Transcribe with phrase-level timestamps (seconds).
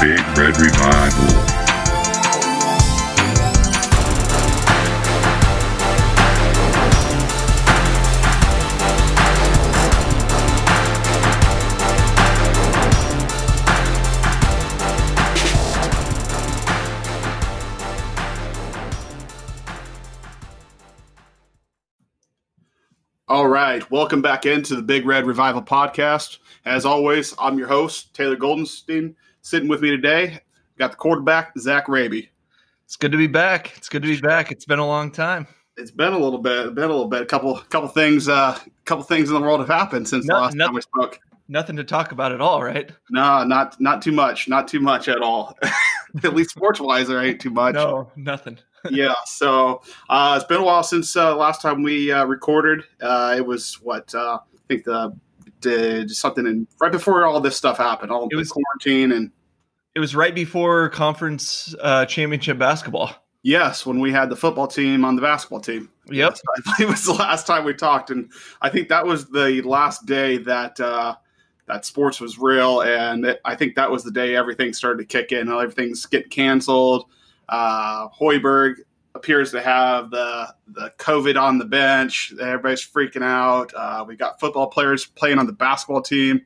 [0.00, 1.56] Big Red Revival.
[23.28, 26.38] All right, welcome back into the Big Red Revival podcast.
[26.66, 29.14] As always, I'm your host Taylor Goldenstein.
[29.46, 30.40] Sitting with me today,
[30.76, 32.30] got the quarterback Zach Raby.
[32.84, 33.76] It's good to be back.
[33.76, 34.50] It's good to be back.
[34.50, 35.46] It's been a long time.
[35.76, 37.22] It's been a little bit, been a little bit.
[37.22, 40.40] A couple, couple things, uh, couple things in the world have happened since No- the
[40.40, 41.20] last time we spoke.
[41.46, 42.90] Nothing to talk about at all, right?
[43.08, 45.56] No, not not too much, not too much at all.
[46.24, 47.76] at least sports wise, there ain't too much.
[47.76, 48.58] No, nothing.
[48.90, 49.14] yeah.
[49.26, 52.82] So uh, it's been a while since uh, last time we uh, recorded.
[53.00, 55.16] Uh, it was what uh, I think the
[55.60, 59.30] did something in right before all this stuff happened, all It the was- quarantine and
[59.96, 63.12] It was right before conference uh, championship basketball.
[63.42, 65.88] yes, when we had the football team on the basketball team.
[66.10, 66.36] Yep.
[66.58, 68.30] I believe it was the last time we talked, and
[68.60, 71.16] I think that was the last day that uh,
[71.64, 75.06] that sports was real, and it, I think that was the day everything started to
[75.06, 75.48] kick in.
[75.48, 77.06] Everything's getting canceled.
[77.48, 78.74] Uh, Hoiberg
[79.14, 82.34] appears to have the the COVID on the bench.
[82.38, 83.72] Everybody's freaking out.
[83.74, 86.42] Uh, we got football players playing on the basketball team.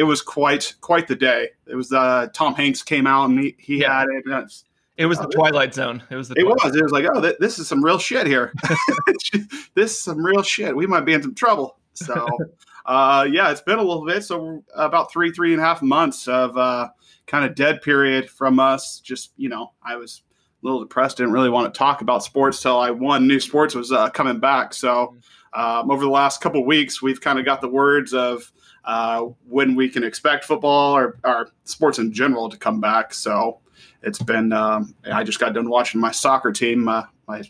[0.00, 1.50] It was quite quite the day.
[1.66, 3.98] It was uh, Tom Hanks came out and he, he Yeah.
[4.00, 4.24] had it.
[4.24, 4.50] and
[4.96, 6.02] It was the Oh, Twilight Zone.
[6.08, 6.76] It was the it Twilight- was.
[6.76, 8.52] It was like, oh, th- this is some real shit here.
[9.74, 10.74] this is some real shit.
[10.74, 11.78] We might be in some trouble.
[11.92, 12.26] So,
[12.86, 14.24] uh, yeah, it's been a little bit.
[14.24, 16.88] So, about three, three and a half months of uh,
[17.26, 19.00] kind of dead period from us.
[19.00, 20.22] Just, you know, I was
[20.62, 21.18] a little depressed.
[21.18, 23.26] Didn't really want to talk about sports till I won.
[23.26, 24.74] New sports was uh, coming back.
[24.74, 25.16] So,
[25.52, 28.52] um, over the last couple weeks, we've kind of got the words of
[28.84, 33.12] uh, when we can expect football or, or sports in general to come back.
[33.14, 33.60] So,
[34.02, 37.42] it's been um, I just got done watching my soccer team, uh, my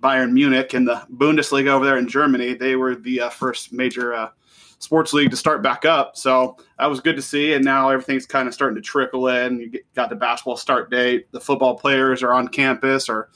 [0.00, 2.54] Bayern Munich in the Bundesliga over there in Germany.
[2.54, 4.30] They were the uh, first major uh,
[4.78, 7.54] sports league to start back up, so that was good to see.
[7.54, 9.60] And now everything's kind of starting to trickle in.
[9.60, 11.30] You get, got the basketball start date.
[11.32, 13.30] The football players are on campus, or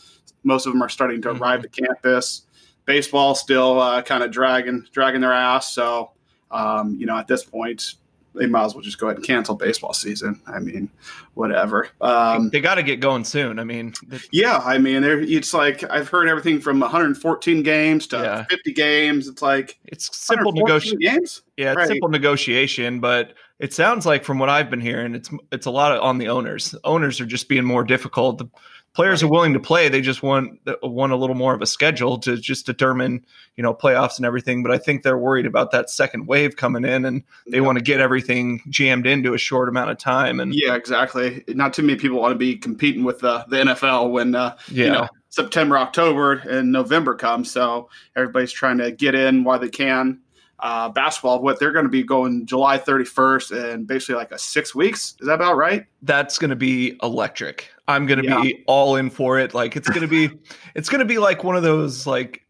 [0.45, 2.43] most of them are starting to arrive to campus.
[2.85, 5.73] Baseball still uh, kind of dragging dragging their ass.
[5.73, 6.13] So
[6.53, 7.95] um, you know, at this point,
[8.35, 10.41] they might as well just go ahead and cancel baseball season.
[10.47, 10.89] I mean,
[11.35, 11.89] whatever.
[12.01, 13.59] Um, they got to get going soon.
[13.59, 13.93] I mean,
[14.33, 18.45] yeah, I mean, it's like I've heard everything from 114 games to Yeah.
[18.49, 19.29] 50 games.
[19.29, 20.99] It's like it's simple negotiation.
[21.57, 21.89] Yeah, it's Right.
[21.89, 25.93] simple negotiation, but it sounds like from what I've been hearing, it's it's a lot
[25.93, 26.75] of, on the owners.
[26.85, 28.43] Owners are just being more difficult.
[28.95, 29.89] Players are willing to play.
[29.89, 33.25] They just want want a little more of a schedule to just determine,
[33.57, 34.63] you know, playoffs and everything.
[34.63, 37.85] But I think they're worried about that second wave coming in, and they want to
[37.85, 40.41] get everything jammed into a short amount of time.
[40.41, 41.43] And Yeah, exactly.
[41.49, 44.85] Not too many people want to be competing with the, the NFL when uh, yeah,
[44.85, 47.51] you know September, October, and November comes.
[47.51, 50.21] So everybody's trying to get in while they can.
[50.63, 54.75] Uh, basketball, what they're going to be going July 31st and basically like a six
[54.77, 55.17] weeks.
[55.21, 55.87] Is that about right?
[56.03, 57.69] that's going to be electric.
[57.89, 58.41] I'm going to Yeah.
[58.43, 59.55] be all in for it.
[59.55, 60.31] Like it's going to be,
[60.77, 62.47] it's going to be like one of those like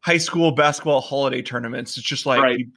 [0.00, 1.98] high school basketball holiday tournaments.
[1.98, 2.58] It's just like Right.
[2.60, 2.68] you,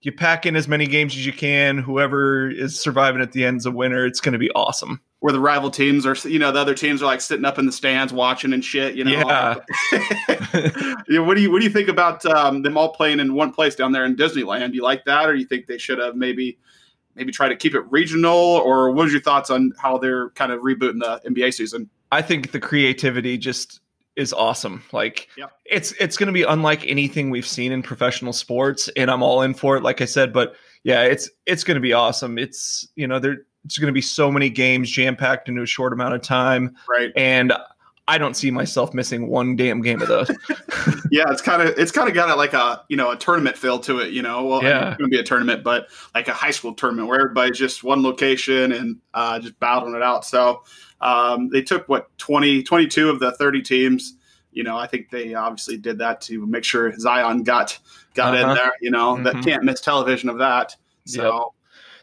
[0.00, 1.76] you pack in as many games as you can.
[1.76, 4.06] Whoever is surviving at the end's a winner.
[4.06, 4.98] It's going to be awesome.
[5.20, 7.66] Where the rival teams are, you know, the other teams are like sitting up in
[7.66, 8.94] the stands watching and shit.
[8.94, 9.54] You know, Yeah.
[11.08, 13.52] yeah, what do you what do you think about um, them all playing in one
[13.52, 14.70] place down there in Disneyland?
[14.70, 16.58] Do you like that, or you think they should have maybe
[17.14, 18.34] maybe try to keep it regional?
[18.34, 21.90] Or what was your thoughts on how they're kind of rebooting the NBA season?
[22.12, 23.80] I think the creativity just
[24.16, 24.82] is awesome.
[24.92, 25.52] Like Yep.
[25.66, 29.42] it's it's going to be unlike anything we've seen in professional sports, and I'm all
[29.42, 29.82] in for it.
[29.82, 32.38] Like I said, but yeah, it's it's going to be awesome.
[32.38, 35.66] It's you know there it's going to be so many games jam packed into a
[35.66, 37.12] short amount of time, Right?
[37.16, 37.52] and
[38.08, 40.30] I don't see myself missing one damn game of those.
[41.12, 43.56] Yeah, it's kind of it's kind of got a, like a you know a tournament
[43.56, 44.12] feel to it.
[44.12, 44.88] You know, well, I mean, Yeah.
[44.90, 47.82] it's going to be a tournament, but like a high school tournament where everybody's just
[47.82, 50.24] one location and uh, just battling it out.
[50.24, 50.62] So
[51.00, 54.14] um, they took what 20, 22 of the thirty teams.
[54.52, 57.76] You know, I think they obviously did that to make sure Zion got
[58.14, 58.54] got in Uh-huh.
[58.54, 58.72] there.
[58.80, 59.44] You know, that Mhm.
[59.44, 60.76] can't miss television of that.
[61.06, 61.54] So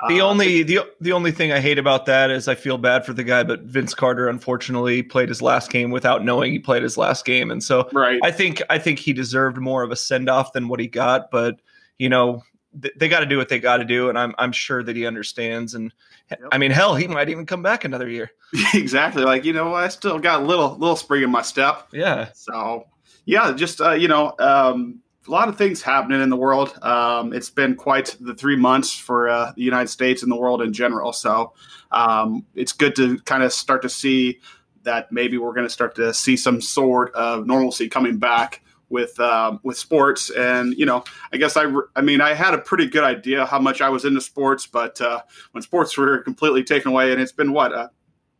[0.08, 3.06] the uh, only the the only thing I hate about that is I feel bad
[3.06, 6.84] for the guy, but Vince Carter unfortunately played his last game without knowing he played
[6.84, 8.20] his last game, and so right.
[8.24, 11.32] I think I think he deserved more of a send off than what he got,
[11.32, 11.60] but
[11.98, 12.44] you know
[12.82, 14.96] th- they got to do what they got to do, and I'm I'm sure that
[14.96, 15.74] he understands.
[15.74, 15.92] And
[16.30, 16.40] Yep.
[16.52, 18.32] I mean, hell, he might even come back another year.
[18.74, 19.24] exactly.
[19.24, 21.88] Like you know, I still got a little little spring in my step.
[21.94, 22.86] Yeah, So
[23.26, 26.78] yeah, just uh, you know, um, a lot of things happening in the world.
[26.82, 30.62] Um, it's been quite the three months for uh, the United States and the world
[30.62, 31.12] in general.
[31.14, 31.54] So
[31.92, 34.40] um, it's good to kind of start to see
[34.84, 39.20] that maybe we're going to start to see some sort of normalcy coming back with
[39.20, 40.30] um, with sports.
[40.30, 41.04] And you know,
[41.34, 44.06] I guess I I mean I had a pretty good idea how much I was
[44.06, 45.22] into sports, but uh,
[45.52, 47.90] when sports were completely taken away, and it's been what uh,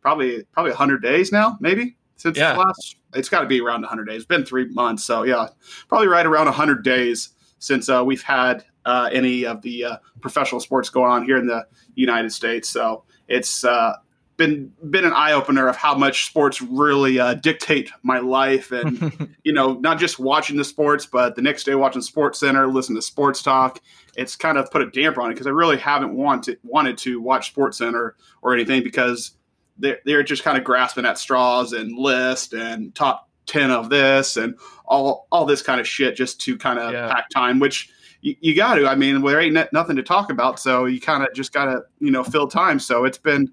[0.00, 2.54] probably probably hundred days now, maybe since Yeah.
[2.56, 2.96] last.
[3.14, 4.16] It's got to be around 100 days.
[4.18, 5.48] It's been three months, so yeah,
[5.88, 10.60] probably right around 100 days since uh, we've had uh, any of the uh, professional
[10.60, 12.68] sports going on here in the United States.
[12.68, 13.94] So it's uh,
[14.36, 19.28] been been an eye opener of how much sports really uh, dictate my life, and
[19.44, 22.94] you know, not just watching the sports, but the next day watching Sports Center, listen
[22.94, 23.80] to sports talk.
[24.16, 27.20] It's kind of put a damper on it because I really haven't wanted wanted to
[27.20, 29.32] watch Sports Center or anything because
[29.78, 34.36] they're, they're just kind of grasping at straws and list and top 10 of this
[34.36, 34.54] and
[34.84, 37.12] all all this kind of shit just to kind of Yeah.
[37.12, 37.88] pack time which
[38.20, 41.00] you, you got to i mean there ain't no- nothing to talk about so you
[41.00, 43.50] kind of just got to you know fill time so it's been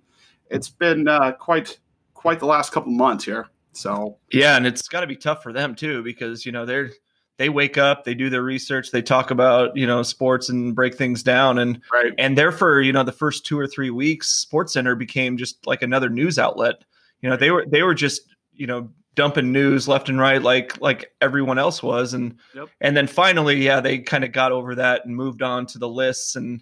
[0.50, 1.80] it's been uh, quite
[2.13, 5.51] quite the last couple months here so Yeah, and it's got to be tough for
[5.54, 6.89] them too because you know they're
[7.38, 10.96] they wake up, they do their research, they talk about you know sports and break
[10.96, 14.74] things down, and right and therefore, you know the first two or three weeks, Sports
[14.74, 16.76] Center became just like another news outlet.
[17.22, 18.22] You know they were they were just
[18.54, 22.70] you know dumping news left and right like like everyone else was, and Yep.
[22.82, 25.90] and then finally, yeah, they kind of got over that and moved on to the
[25.90, 26.62] lists and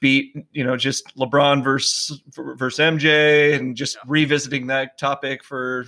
[0.00, 5.86] beat you know just LeBron versus versus MJ and just revisiting that topic for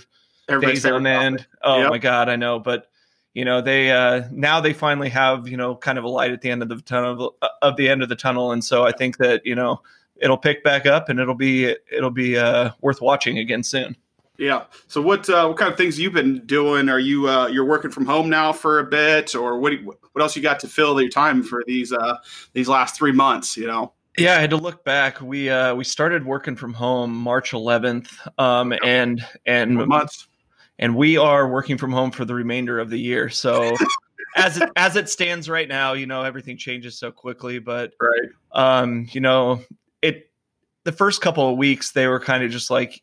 [0.49, 1.39] everybody's days on end.
[1.39, 1.51] topic.
[1.63, 1.89] Oh Yep.
[1.91, 2.87] my god, I know, but
[3.37, 6.41] you know they uh, now they finally have you know kind of a light at
[6.41, 8.91] the end of the tunnel uh, of the end of the tunnel, and so I
[8.91, 9.79] think that you know
[10.15, 13.95] it'll pick back up and it'll be it'll be uh, worth watching again soon.
[14.39, 14.63] yeah.
[14.87, 16.89] So what uh, what kind of things you've been doing?
[16.89, 20.35] Are you uh, you're working from home now for a bit or what what else
[20.35, 22.17] you got to fill your time for these uh
[22.53, 23.93] these last three months you know?
[24.17, 25.21] Yeah, I had to look back.
[25.21, 28.09] We uh, we started working from home March 11th,
[28.39, 30.26] um, and and What months
[30.79, 33.29] and we are working from home for the remainder of the year.
[33.29, 33.75] So
[34.35, 38.29] as it, as it stands right now, you know everything changes so quickly, but right
[38.53, 39.61] um, you know,
[40.01, 40.31] it
[40.83, 43.01] the first couple of weeks they were kind of just like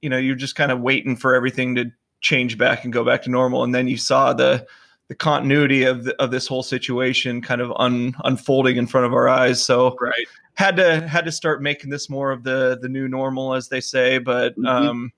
[0.00, 3.22] you know, you're just kind of waiting for everything to change back and go back
[3.22, 3.62] to normal.
[3.64, 4.66] And then you saw the
[5.08, 9.14] the continuity of the, of this whole situation kind of un, unfolding in front of
[9.14, 9.64] our eyes.
[9.64, 13.54] So right had to had to start making this more of the the new normal,
[13.54, 14.18] as they say.
[14.18, 14.66] But Mhm.
[14.66, 15.12] um,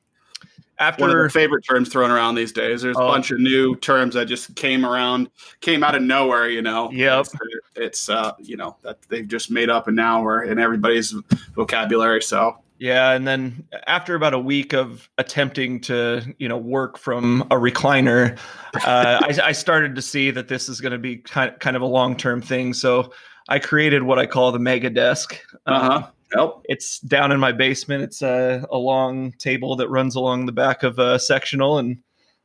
[0.80, 2.82] after one of the favorite terms thrown around these days.
[2.82, 3.06] There's a Oh.
[3.08, 5.30] bunch of new terms that just came around,
[5.60, 6.48] came out of nowhere.
[6.48, 7.20] You know, Yep.
[7.20, 7.34] it's,
[7.76, 11.14] it's uh, you know that they've just made up and now we're in everybody's
[11.54, 12.22] vocabulary.
[12.22, 17.42] So Yeah, and then after about a week of attempting to, you know, work from
[17.50, 18.38] a recliner,
[18.86, 21.82] uh, I, I started to see that this is going to be kind kind of
[21.82, 22.72] a long term thing.
[22.72, 23.12] So
[23.50, 25.38] I created what I call the mega desk.
[25.66, 26.06] uh huh.
[26.36, 26.60] Yep.
[26.64, 28.02] It's down in my basement.
[28.04, 31.98] It's a, a long table that runs along the back of a sectional, and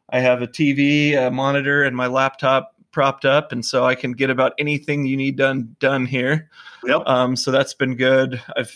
[0.10, 4.14] I have a TV, a monitor, and my laptop propped up, and so I can
[4.14, 6.50] get about anything you need done done here.
[6.86, 7.02] Yep.
[7.06, 8.42] Um, so that's been good.
[8.56, 8.74] I've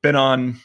[0.00, 0.58] been on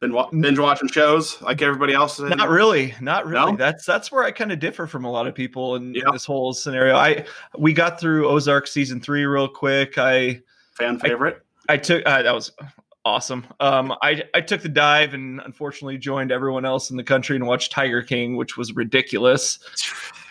[0.00, 2.18] Been wa- binge watching shows like everybody else.
[2.20, 3.52] Not really, not really.
[3.52, 3.56] No?
[3.56, 6.02] That's that's where I kind of differ from a lot of people in Yeah.
[6.12, 6.96] this whole scenario.
[6.96, 7.24] I
[7.56, 9.96] we got through Ozark season three real quick.
[9.96, 11.40] I Fan favorite.
[11.68, 12.52] I took uh, that was
[13.04, 13.46] awesome.
[13.60, 17.46] Um, I I took the dive and unfortunately joined everyone else in the country and
[17.46, 19.58] watched Tiger King, which was ridiculous.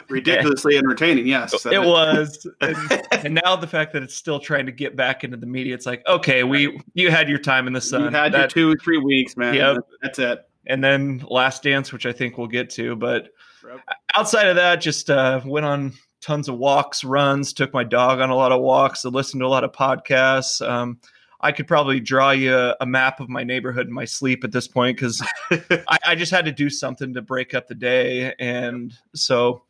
[0.09, 1.25] Ridiculously entertaining.
[1.27, 1.65] Yes.
[1.65, 2.77] It was, and,
[3.11, 5.85] and now the fact that it's still trying to get back into the media, it's
[5.85, 8.13] like okay, we you had your time in the you sun.
[8.13, 9.55] had your two, three weeks, man.
[9.55, 9.77] Yep.
[10.01, 10.45] That's it.
[10.67, 12.97] and then Last Dance, which I think we'll get to.
[12.97, 13.29] But
[13.65, 13.79] Yep.
[14.15, 18.29] outside of that, just uh, went on tons of walks, runs, took my dog on
[18.29, 20.61] a lot of walks, listened to a lot of podcasts.
[20.67, 20.99] Um,
[21.43, 24.53] I could probably draw you a, a map of my neighborhood in my sleep at
[24.53, 25.21] this point because
[25.51, 29.61] I, I just had to do something to break up the day, and so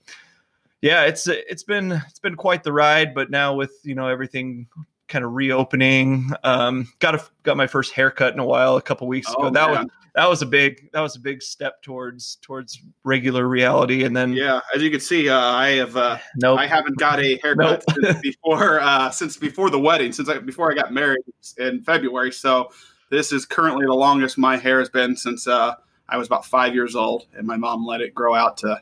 [0.82, 3.16] yeah, it's it's been it's been quite the ride.
[3.16, 4.68] But now with you know everything
[5.08, 9.08] kind of reopening, um, got a got my first haircut in a while a couple
[9.08, 9.48] weeks ago.
[9.48, 9.90] Oh, that was man.
[10.16, 14.34] That was a big that was a big step towards towards regular reality and then
[14.34, 14.60] yeah.
[14.76, 15.98] As you can see, uh, I have.
[15.98, 20.30] Uh, nope I haven't got a haircut since before uh, since before the wedding, since
[20.30, 21.24] I, before I got married
[21.58, 22.32] in February.
[22.32, 22.70] So
[23.10, 25.76] this is currently the longest my hair has been since uh,
[26.10, 28.82] I was about five years old, and my mom let it grow out to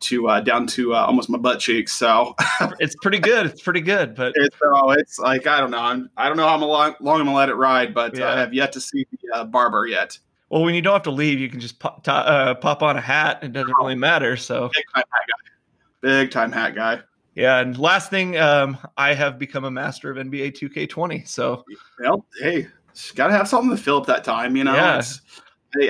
[0.00, 1.92] to uh, down to uh, almost my butt cheeks.
[1.92, 2.34] So
[2.78, 6.10] it's pretty good it's pretty good but it's uh, it's like I don't know, I'm,
[6.16, 8.32] I don't know how long, long I'm gonna let it ride, but Yeah.
[8.32, 10.18] I have yet to see the uh, barber yet.
[10.50, 13.00] Well when you don't have to leave you can just pop, uh, pop on a
[13.00, 15.50] hat it doesn't really matter so Big time hat guy.
[16.00, 17.00] Big time hat guy.
[17.34, 21.26] Yeah, and last thing, um, I have become a master of NBA 2K20.
[21.26, 21.64] So,
[21.98, 22.68] well, hey,
[23.16, 24.74] got to have something to fill up that time, you know.
[24.74, 25.02] Yeah.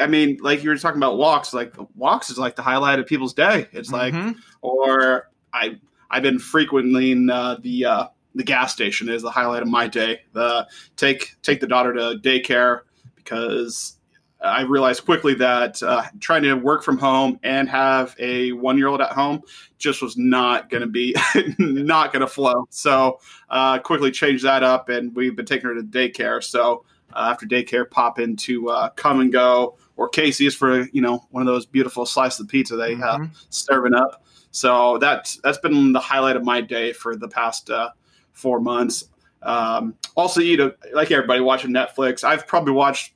[0.01, 1.53] I mean, like you were talking about walks.
[1.53, 3.67] Like walks is like the highlight of people's day.
[3.73, 4.37] It's like, Mhm.
[4.63, 5.79] or I
[6.11, 10.21] I've been frequenting uh, the uh, the gas station is the highlight of my day.
[10.33, 12.81] The take take the daughter to daycare
[13.17, 13.99] because
[14.45, 18.89] I realized quickly that uh, trying to work from home and have a one year
[18.89, 19.43] old at home
[19.79, 21.15] just was not going to be
[21.59, 22.67] not going to flow.
[22.71, 23.21] So
[23.51, 26.43] uh, quickly changed that up, and we've been taking her to daycare.
[26.43, 26.85] So
[27.15, 31.41] uh, after daycare, pop into uh, Kum & Go or Casey's for you know one
[31.43, 33.31] of those beautiful slices of pizza they uh, Mhm.
[33.51, 34.25] serving up.
[34.51, 37.91] So that's that's been the highlight of my day for the past uh,
[38.33, 39.07] four months.
[39.43, 43.14] Um, also, you know, like everybody watching Netflix, I've probably watched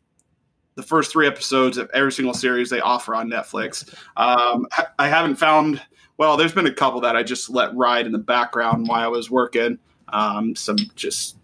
[0.78, 3.92] the first three episodes of every single series they offer on Netflix.
[4.16, 4.64] Um,
[5.00, 5.82] I haven't found.
[6.18, 9.08] Well, there's been a couple that I just let ride in the background while I
[9.08, 9.76] was working.
[10.10, 11.36] Um, some just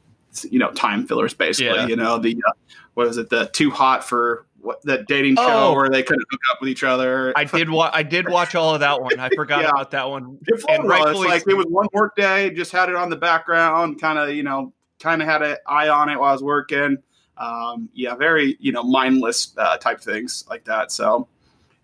[0.49, 1.75] you know time fillers, basically.
[1.75, 1.87] Yeah.
[1.89, 2.53] You know the uh,
[2.95, 3.29] what is it?
[3.29, 5.75] The too hot for what that dating show Oh.
[5.75, 7.33] where they couldn't hook up with each other.
[7.35, 9.19] I did wa- I did watch all of that one.
[9.19, 9.71] I forgot Yeah.
[9.71, 10.39] about that one.
[10.47, 10.89] It And.
[10.89, 14.31] Rightfully like it was one work day, just had it on the background, kind of,
[14.31, 16.99] you know, kind of had an eye on it while I was working.
[17.37, 20.93] Um, yeah, very, you know, mindless uh, type things like that.
[20.93, 21.29] So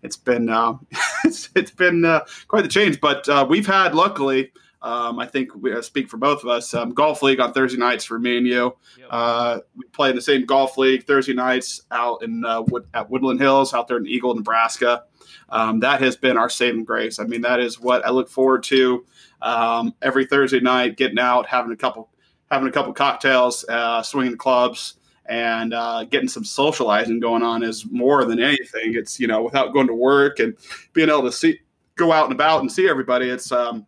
[0.01, 0.77] it's been, uh,
[1.25, 3.01] it's, it's been uh, quite the change.
[3.01, 6.73] But uh, we've had, luckily, um, I think we uh, speak for both of us,
[6.73, 8.75] um, golf league on Thursday nights for me and you.
[8.97, 9.07] Yep.
[9.11, 13.09] Uh, we play in the same golf league Thursday nights out in uh, Wood, at
[13.09, 15.03] Woodland Hills out there in Eagle, Nebraska.
[15.49, 17.19] Um, that has been our saving grace.
[17.19, 19.05] I mean, that is what I look forward to
[19.41, 22.09] um, every Thursday night, getting out, having a couple,
[22.49, 24.95] having a couple cocktails, uh, swinging clubs,
[25.27, 28.95] and uh, getting some socializing going on is more than anything.
[28.95, 30.55] It's you know without going to work and
[30.93, 31.59] being able to see,
[31.95, 33.29] go out and about and see everybody.
[33.29, 33.85] It's um,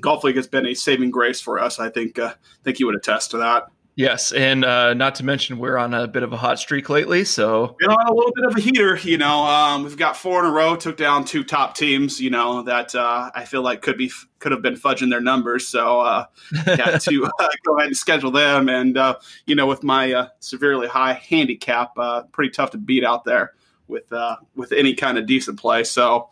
[0.00, 1.78] golf league has been a saving grace for us.
[1.78, 2.18] I think.
[2.18, 2.34] Uh,
[2.66, 3.68] think you would attest to that.
[3.96, 7.24] Yes, and uh, not to mention we're on a bit of a hot streak lately.
[7.24, 8.96] So you on a little bit of a heater.
[8.96, 10.76] You know, um, we've got four in a row.
[10.76, 12.20] Took down two top teams.
[12.20, 15.66] You know that uh, I feel like could be could have been fudging their numbers.
[15.66, 16.26] So uh,
[16.66, 18.68] got to uh, go ahead and schedule them.
[18.68, 23.02] And uh, you know, with my uh, severely high handicap, uh, pretty tough to beat
[23.02, 23.54] out there
[23.88, 24.12] with
[24.54, 25.84] with any kind of decent play.
[25.84, 26.28] So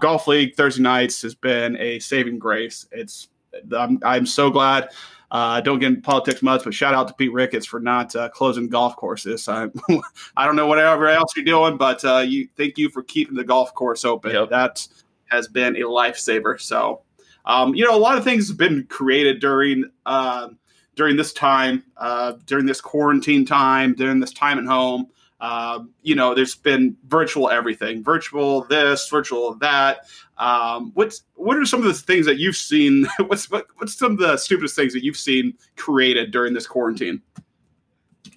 [0.00, 2.86] golf league Thursday nights has been a saving grace.
[2.92, 3.28] It's
[3.76, 4.90] I'm, I'm so glad.
[5.34, 8.28] Uh, don't get into politics much, but shout out to Pete Ricketts for not uh,
[8.28, 9.48] closing golf courses.
[9.48, 9.66] I,
[10.36, 13.42] I don't know whatever else you're doing, but uh, you thank you for keeping the
[13.42, 14.30] golf course open.
[14.30, 14.50] Yep.
[14.50, 14.86] That
[15.26, 16.60] has been a lifesaver.
[16.60, 17.02] So,
[17.46, 20.50] um, you know, a lot of things have been created during uh,
[20.94, 25.08] during this time, uh, during this quarantine time, during this time at home.
[25.44, 30.06] Um, you know, there's been virtual everything, virtual this, virtual that.
[30.38, 33.06] Um, what's what are some of the things that you've seen?
[33.26, 37.20] What's what, what's some of the stupidest things that you've seen created during this quarantine?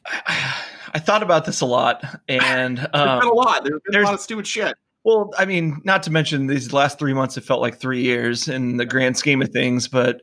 [0.06, 3.64] I thought about this a lot, and There's um, been a lot.
[3.64, 4.76] There's been a lot of stupid shit.
[5.06, 8.50] Well, I mean, not to mention these last three months, it felt like three years
[8.50, 9.88] in the grand scheme of things.
[9.88, 10.22] But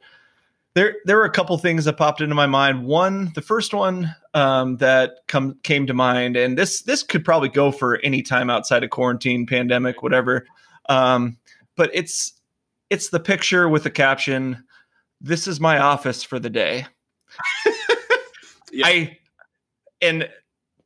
[0.75, 2.85] there, there were a couple things that popped into my mind.
[2.85, 7.49] One, the first one um, that come came to mind, and this this could probably
[7.49, 10.47] go for any time outside of quarantine, pandemic, whatever.
[10.89, 11.37] Um,
[11.77, 12.33] but it's
[12.91, 14.65] it's the picture with the caption,
[15.21, 16.87] "This is my office for the day."
[18.73, 18.87] Yeah.
[18.87, 19.19] I
[20.03, 20.29] and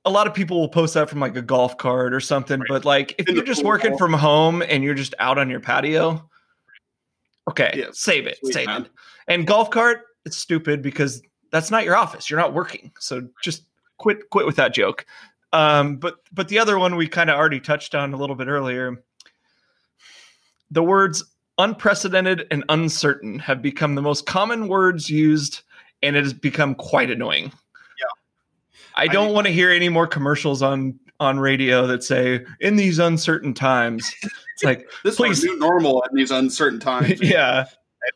[0.04, 2.84] a lot of people will post that from like a golf cart or something, but
[2.84, 6.28] like if In you're just working from home and you're just out on your patio,
[7.48, 8.82] okay, Yeah, save it, sweet, save man.
[8.82, 8.90] it.
[9.28, 12.28] And golf cart, it's stupid because that's not your office.
[12.28, 13.62] You're not working, so just
[13.98, 15.06] quit quit with that joke.
[15.52, 18.48] Um, but but the other one we kind of already touched on a little bit
[18.48, 19.02] earlier.
[20.70, 21.24] The words
[21.58, 25.62] unprecedented and uncertain have become the most common words used,
[26.02, 27.44] and it has become quite annoying.
[27.44, 28.06] Yeah.
[28.96, 32.76] I don't mean- want to hear any more commercials on on radio that say "in
[32.76, 34.10] these uncertain times."
[34.54, 35.38] It's like, This Please.
[35.38, 37.20] is new normal in these uncertain times.
[37.22, 37.64] yeah,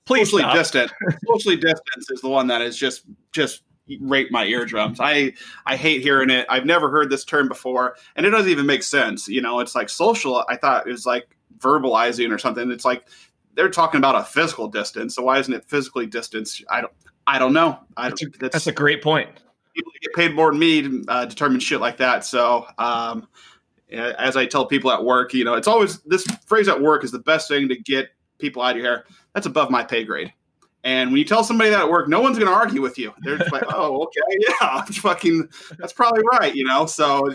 [0.05, 0.55] please socially stop.
[0.55, 0.93] distant.
[1.27, 3.63] socially distance is the one that is just just
[4.01, 4.99] rape my eardrums.
[5.01, 5.35] I
[5.67, 6.47] I hate hearing it.
[6.49, 9.29] I've never heard this term before, and it doesn't even make sense.
[9.29, 10.45] You know, it's like social.
[10.49, 12.71] I thought it was like verbalizing or something.
[12.71, 13.09] It's like
[13.55, 15.15] they're talking about a physical distance.
[15.15, 16.63] So why isn't it physically distance?
[16.71, 16.93] I don't.
[17.27, 17.79] I don't know.
[17.97, 19.29] I That's a, that's, that's a great point.
[19.75, 22.25] people get paid more than me to uh, determine shit like that.
[22.25, 23.29] So, um,
[23.91, 27.13] as I tell people at work, you know, it's always this phrase at work is
[27.13, 28.09] the best thing to get
[28.43, 29.05] people out of your hair.
[29.35, 30.33] That's above my pay grade.
[30.85, 33.15] And when you tell somebody that at work, no one's going to argue with you.
[33.23, 36.87] They're just like, "Oh, okay, yeah, fucking, that's probably right," you know.
[36.87, 37.29] So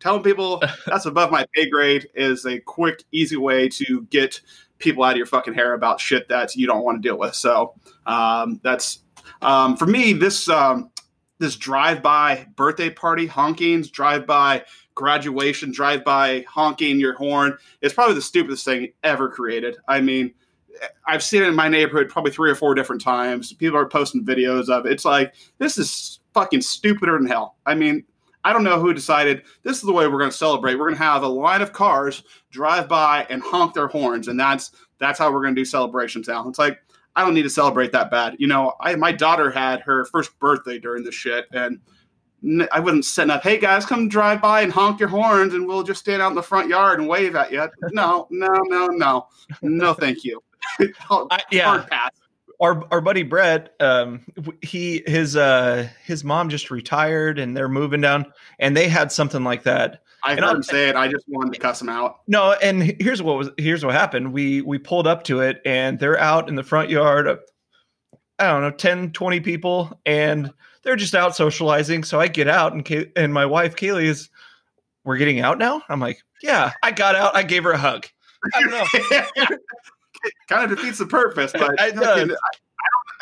[0.00, 4.40] Telling people that's above my pay grade is a quick, easy way to get
[4.78, 7.34] people out of your fucking hair about shit that you don't want to deal with.
[7.34, 7.74] So
[8.06, 9.00] um, that's
[9.42, 10.14] um, for me.
[10.14, 10.90] This um,
[11.38, 14.64] this drive by birthday party honkings, drive by
[14.94, 19.76] graduation, drive by honking your horn is probably the stupidest thing ever created.
[19.86, 20.32] I mean,
[21.06, 23.52] I've seen it in my neighborhood probably three or four different times.
[23.52, 24.92] People are posting videos of it.
[24.92, 27.56] It's like this is fucking stupider than hell.
[27.66, 28.04] I mean,
[28.44, 30.76] I don't know who decided this is the way we're going to celebrate.
[30.76, 34.38] We're going to have a line of cars drive by and honk their horns, and
[34.38, 36.48] that's that's how we're going to do celebrations now.
[36.48, 36.78] It's like
[37.16, 38.36] I don't need to celebrate that bad.
[38.38, 41.80] You know, I my daughter had her first birthday during this shit, and
[42.72, 43.42] I wasn't setting up.
[43.42, 46.36] Hey guys, come drive by and honk your horns, and we'll just stand out in
[46.36, 47.68] the front yard and wave at you.
[47.92, 49.28] No, no, no, no,
[49.60, 50.42] no, thank you.
[51.10, 51.84] I, yeah.
[52.60, 54.20] Our, our buddy Brett, um,
[54.60, 58.26] he his uh his mom just retired and they're moving down,
[58.58, 60.02] and they had something like that.
[60.22, 60.96] I heard him say it.
[60.96, 62.20] I just wanted to cuss him out.
[62.26, 64.34] No, and here's what was here's what happened.
[64.34, 67.38] We we pulled up to it, and they're out in the front yard.
[68.38, 70.50] I don't know, 10, 20 people, and
[70.82, 72.04] they're just out socializing.
[72.04, 74.30] So I get out, and Kay- and my wife Kaylee is,
[75.04, 75.82] we're getting out now.
[75.88, 76.72] I'm like, yeah.
[76.82, 77.36] I got out.
[77.36, 78.06] I gave her a hug.
[78.54, 79.46] I don't know.
[80.48, 82.32] kind of defeats the purpose, but I, I, I, don't,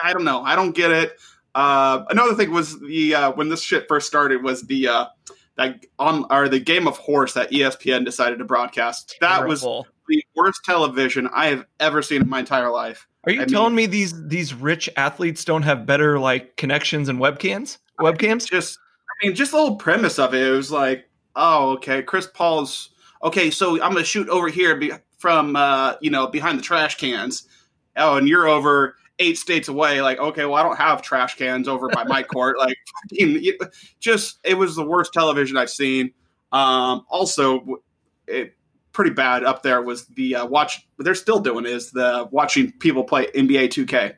[0.03, 0.43] I don't know.
[0.43, 1.19] I don't get it.
[1.55, 5.07] Uh, another thing was the uh, when this shit first started was the uh,
[5.57, 9.17] that on or the game of horse that ESPN decided to broadcast.
[9.21, 13.07] That was the worst television I have ever seen in my entire life.
[13.25, 17.09] Are you I telling mean, me these these rich athletes don't have better like connections
[17.09, 17.79] and webcams?
[17.99, 18.49] Webcams?
[18.49, 20.47] Just I mean, just the whole premise of it.
[20.47, 22.91] It was like, oh, okay, Chris Paul's
[23.25, 23.51] okay.
[23.51, 24.77] So I'm gonna shoot over here
[25.19, 27.47] from uh, you know behind the trash cans.
[27.97, 30.01] Oh, and you're over eight states away.
[30.01, 32.59] Like, okay, well, I don't have trash cans over by my court.
[32.59, 32.77] Like,
[34.01, 36.13] just it was the worst television I've seen.
[36.53, 37.83] Um, also,
[38.27, 38.55] it
[38.93, 40.87] pretty bad up there was the uh, watch.
[40.99, 44.15] They're still doing is the watching people play NBA 2K.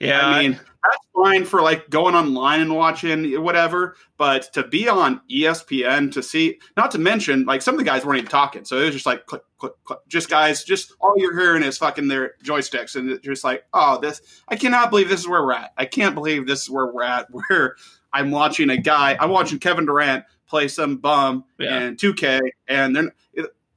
[0.00, 4.88] Yeah, I mean that's fine for like going online and watching whatever, but to be
[4.88, 8.64] on ESPN to see, not to mention like some of the guys weren't even talking,
[8.64, 11.78] so it was just like click, click, click, just guys, just all you're hearing is
[11.78, 15.42] fucking their joysticks, and it's just like, oh, this, I cannot believe this is where
[15.42, 15.72] we're at.
[15.76, 17.76] I can't believe this is where we're at, where
[18.12, 21.76] I'm watching a guy, I'm watching Kevin Durant play some bum yeah.
[21.78, 23.12] and 2K, and they're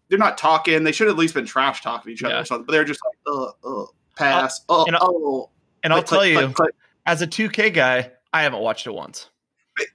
[0.10, 0.84] they're not talking.
[0.84, 2.42] They should have at least been trash talking each other yeah.
[2.42, 3.86] or something, but they're just like, uh, uh,
[4.18, 5.50] pass, uh, and oh.
[5.84, 6.54] And I'll tell you,
[7.06, 9.30] as a 2K guy, I haven't watched it once.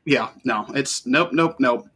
[0.05, 1.89] Yeah, no, it's nope, nope, nope,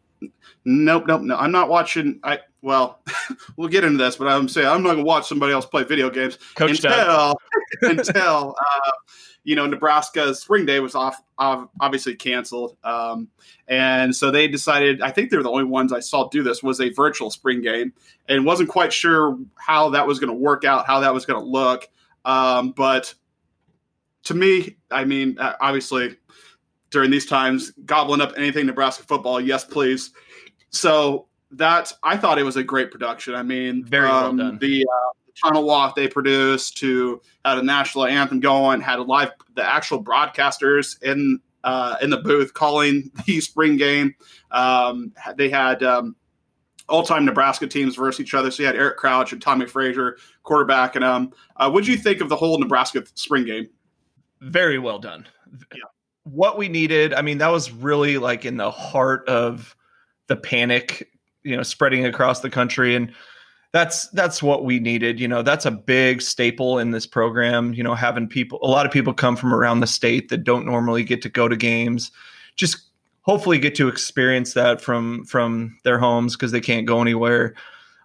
[0.65, 1.37] nope, nope, no.
[1.37, 2.21] I'm not watching.
[2.23, 3.01] I well,
[3.57, 6.11] we'll get into this, but I'm saying I'm not gonna watch somebody else play video
[6.11, 7.35] games Coach until
[7.83, 8.91] until uh,
[9.45, 13.29] you know Nebraska's spring day was off, obviously canceled, um,
[13.67, 15.01] and so they decided.
[15.01, 17.93] I think they're the only ones I saw do this was a virtual spring game,
[18.29, 21.43] and wasn't quite sure how that was going to work out, how that was going
[21.43, 21.89] to look.
[22.25, 23.15] Um, but
[24.25, 26.17] to me, I mean, uh, obviously,
[26.91, 30.11] during these times, gobbling up anything Nebraska football, yes, please.
[30.71, 33.35] So that I thought it was a great production.
[33.35, 34.59] I mean, very um, well done.
[34.59, 35.11] The, uh,
[35.43, 40.03] tunnel walk they produced to had a national anthem going, had a live the actual
[40.03, 44.15] broadcasters in uh, in the booth calling the spring game.
[44.51, 46.17] Um, they had um,
[46.89, 48.51] all time Nebraska teams versus each other.
[48.51, 50.97] So you had Eric Crouch and Tommie Frazier quarterback.
[50.97, 53.69] And um, uh, what do you think of the whole Nebraska spring game?
[54.41, 55.27] Very well done.
[55.73, 55.85] Yeah.
[56.25, 59.75] What we needed, I mean, that was really like in the heart of
[60.27, 61.09] the panic,
[61.43, 63.13] you know, spreading across the country and
[63.73, 67.85] that's that's what we needed, you know, that's a big staple in this program, you
[67.85, 71.05] know, having people a lot of people come from around the state that don't normally
[71.05, 72.11] get to go to games.
[72.57, 72.91] Just
[73.23, 77.55] hopefully get to experience that from from their homes because they can't go anywhere.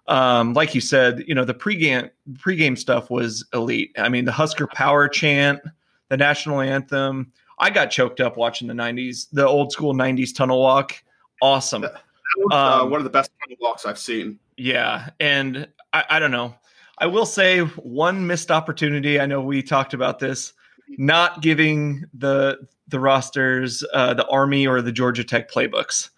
[0.08, 3.90] Um, like you said, you know, the pregame pregame stuff was elite.
[3.98, 5.60] I mean, the Husker Power chant,
[6.08, 7.32] the national anthem.
[7.58, 11.02] I got choked up watching the 90s, the old school 90s tunnel walk.
[11.40, 11.82] Awesome.
[11.82, 12.02] That
[12.36, 14.38] was, uh, um, one of the best tunnel walks I've seen.
[14.56, 15.10] Yeah.
[15.20, 16.54] And I, I don't know.
[16.98, 19.20] I will say one missed opportunity.
[19.20, 20.52] I know we talked about this,
[20.98, 26.10] not giving the the rosters uh, the Army or the Georgia Tech playbooks.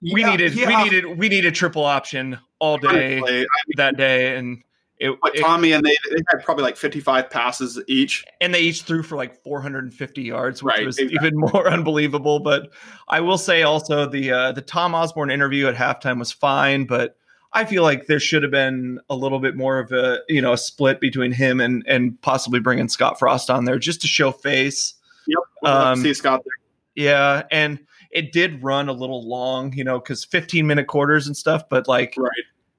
[0.00, 0.66] Yeah, we needed yeah.
[0.68, 4.62] we needed we needed triple option all day that day, and
[5.02, 8.82] it, but Tommy and they, they had probably like 55 passes each, and they each
[8.82, 11.28] threw for like 450 yards, which right, was exactly.
[11.28, 12.38] even more unbelievable.
[12.38, 12.70] But
[13.08, 17.16] I will say also the uh, the Tom Osborne interview at halftime was fine, but
[17.52, 20.52] I feel like there should have been a little bit more of a you know
[20.52, 24.30] a split between him and and possibly bringing Scott Frost on there just to show
[24.30, 24.94] face.
[25.26, 26.54] Yep, um, see Scott there.
[26.94, 27.80] Yeah, and
[28.12, 31.88] it did run a little long, you know, because 15 minute quarters and stuff, but
[31.88, 32.30] like, Right.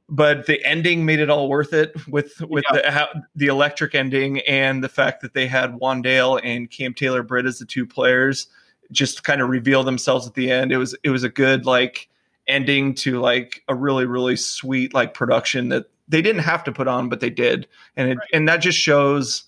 [0.10, 2.82] But the ending made it all worth it with with Yeah.
[2.82, 7.24] the how, the electric ending and the fact that they had Wandale and Cam Taylor
[7.24, 8.48] Britt as the two players
[8.92, 10.72] just kind of reveal themselves at the end.
[10.72, 12.10] It was it was a good like
[12.48, 16.88] ending to like a really really sweet like production that they didn't have to put
[16.90, 18.28] on, but they did, and it, Right.
[18.34, 19.46] and that just shows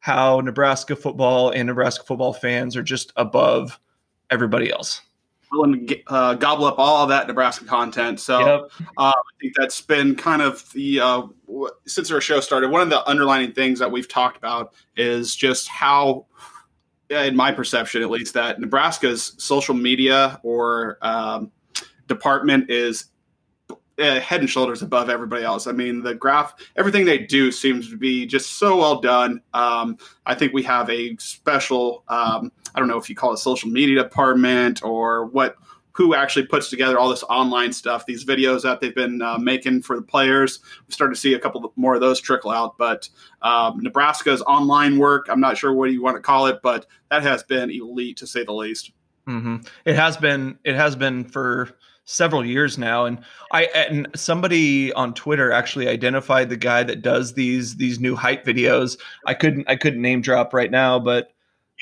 [0.00, 3.78] how Nebraska football and Nebraska football fans are just above
[4.30, 5.02] everybody else.
[5.50, 8.20] Willing to uh, gobble up all that Nebraska content.
[8.20, 8.88] So Yep.
[8.98, 12.70] I think that's been kind of the uh, w- since our show started.
[12.70, 16.26] One of the underlining things that we've talked about is just how,
[17.08, 21.50] in my perception at least, that Nebraska's social media or um,
[22.08, 23.06] department is
[23.98, 25.66] uh, head and shoulders above everybody else.
[25.66, 29.40] I mean, the graph, everything they do seems to be just so well done.
[29.54, 33.38] Um, I think we have a special, um, I don't know if you call it
[33.38, 35.56] social media department or what,
[35.92, 39.82] who actually puts together all this online stuff, these videos that they've been uh, making
[39.82, 40.60] for the players.
[40.86, 43.08] We started to see a couple more of those trickle out, but
[43.42, 47.24] um, Nebraska's online work, I'm not sure what you want to call it, but that
[47.24, 48.92] has been elite to say the least.
[49.26, 51.70] hmm It has been it has been for
[52.08, 53.18] several years now, and
[53.52, 58.44] I and somebody on Twitter actually identified the guy that does these these new hype
[58.44, 58.98] videos.
[59.26, 61.32] I couldn't I couldn't name drop right now, but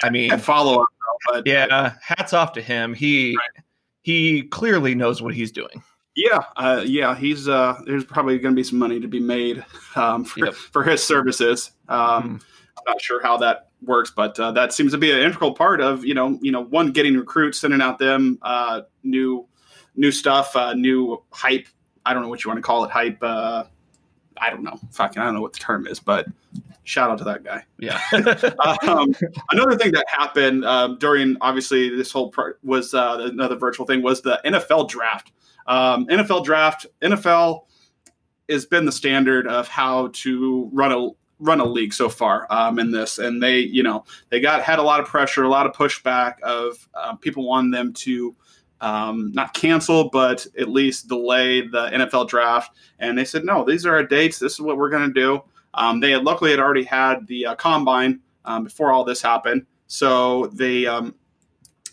[0.03, 0.89] I mean, follow up,
[1.29, 2.93] but yeah, hats off to him.
[2.93, 3.39] He
[4.03, 5.83] he clearly knows what he's doing.
[6.17, 9.65] Yeah, uh, yeah, he's uh, there's probably going to be some money to be made
[9.95, 10.55] um, for, Yep.
[10.55, 11.71] for his services.
[11.89, 12.41] Um,
[12.79, 15.81] I'm not sure how that works, but uh, that seems to be an integral part
[15.81, 19.47] of you know you know one getting recruits, sending out them uh, new
[19.97, 21.67] new stuff, uh, new hype.
[22.05, 23.19] I don't know what you want to call it, hype.
[23.23, 23.65] Uh,
[24.39, 26.27] I don't know, fucking, I don't know what the term is, but
[26.85, 28.01] shout out to that guy Yeah.
[28.89, 29.15] um,
[29.51, 34.03] another thing that happened um, during obviously this whole part was uh, another virtual thing
[34.03, 35.33] was the NFL draft.
[35.67, 37.65] Um, NFL draft, NFL
[38.49, 42.79] has been the standard of how to run a run a league so far um,
[42.79, 45.67] in this, and they you know they got had a lot of pressure, a lot
[45.67, 48.35] of pushback of uh, people wanting them to.
[48.81, 52.77] Um, not cancel, but at least delay the NFL draft.
[52.99, 54.39] And they said, no, these are our dates.
[54.39, 55.43] This is what we're going to do.
[55.77, 59.67] Um, they had luckily had already had the uh, combine um, before all this happened,
[59.87, 61.15] so they um,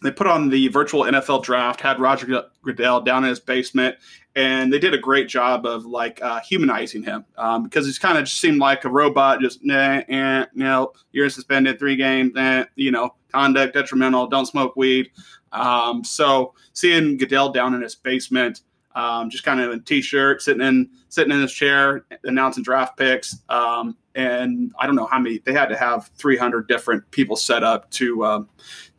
[0.01, 3.95] they put on the virtual NFL draft, had Roger Goodell down in his basement,
[4.35, 8.17] and they did a great job of like uh, humanizing him um, because he's kind
[8.17, 12.65] of just seemed like a robot, just nah, eh, no, you're suspended three games, eh,
[12.75, 15.11] you know, conduct detrimental, don't smoke weed.
[15.51, 18.61] Um, so seeing Goodell down in his basement
[18.95, 22.97] um, just kind of in a t-shirt, sitting in sitting in his chair, announcing draft
[22.97, 23.39] picks.
[23.49, 27.63] Um, and I don't know how many they had to have 300 different people set
[27.63, 28.49] up to um,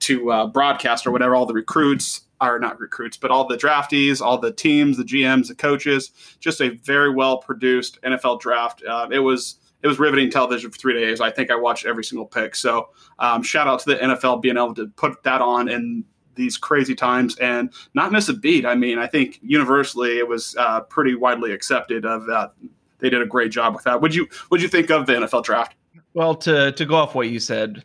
[0.00, 1.34] to uh, broadcast or whatever.
[1.34, 5.48] All the recruits are not recruits, but all the draftees, all the teams, the GMs,
[5.48, 6.10] the coaches.
[6.40, 8.82] Just a very well produced NFL draft.
[8.86, 11.20] Uh, it was it was riveting television for three days.
[11.20, 12.56] I think I watched every single pick.
[12.56, 16.04] So um, shout out to the NFL being able to put that on in
[16.36, 18.66] these crazy times and not miss a beat.
[18.66, 22.52] I mean, I think universally it was uh, pretty widely accepted of that.
[22.98, 24.00] They did a great job with that.
[24.00, 25.74] Would you Would you think of the NFL draft?
[26.14, 27.84] Well, to to go off what you said,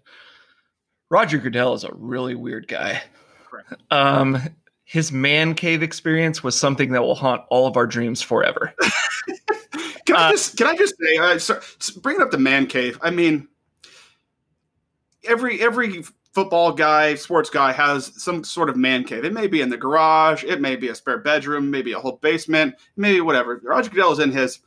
[1.10, 3.02] Roger Goodell is a really weird guy.
[3.92, 4.38] Um,
[4.84, 8.74] his man cave experience was something that will haunt all of our dreams forever.
[10.06, 11.60] Can I Uh, just Can I just say, uh, so,
[12.02, 12.98] bringing up the man cave?
[13.02, 13.48] I mean,
[15.28, 19.26] every every football guy, sports guy has some sort of man cave.
[19.26, 22.18] It may be in the garage, it may be a spare bedroom, maybe a whole
[22.22, 23.60] basement, maybe whatever.
[23.64, 24.60] Roger Goodell is in his.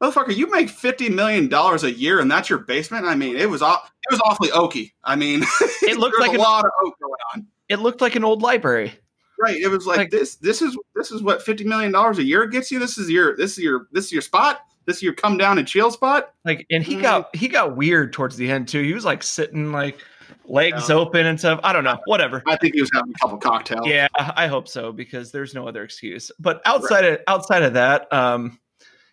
[0.00, 3.04] Motherfucker, you make fifty million dollars a year, and that's your basement.
[3.04, 3.66] I mean, it was it
[4.10, 4.92] was awfully oaky.
[5.04, 5.42] I mean,
[5.82, 7.46] It looked like a an- lot of oak going on.
[7.68, 8.92] It looked like an old library.
[9.40, 9.56] Right.
[9.56, 10.36] It was like, Like- this.
[10.36, 12.78] This is this is what fifty million dollars a year gets you.
[12.78, 14.60] This is your this is your this is your spot.
[14.86, 16.32] This is your come down and chill spot.
[16.44, 17.02] Like, and he Mhm.
[17.02, 18.82] got he got weird towards the end too.
[18.82, 19.98] He was like sitting like
[20.46, 20.96] legs Yeah.
[20.96, 21.60] open and stuff.
[21.62, 21.98] I don't know.
[22.06, 22.42] Whatever.
[22.46, 23.86] I think he was having a couple cocktails.
[23.86, 26.32] Yeah, I hope so because there's no other excuse.
[26.40, 28.58] But outside of outside of that, um,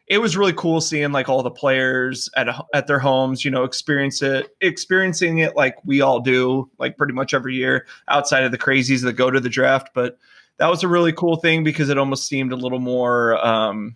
[0.07, 3.49] it was really cool seeing like all the players at a, at their homes, you
[3.49, 7.87] know, experience it, experiencing it like we all do, like pretty much every year.
[8.07, 10.17] Outside of the crazies that go to the draft, but
[10.57, 13.43] that was a really cool thing because it almost seemed a little more.
[13.45, 13.95] Um,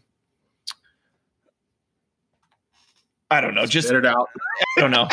[3.32, 4.28] I don't know, just Spit it out.
[4.78, 5.08] I don't know.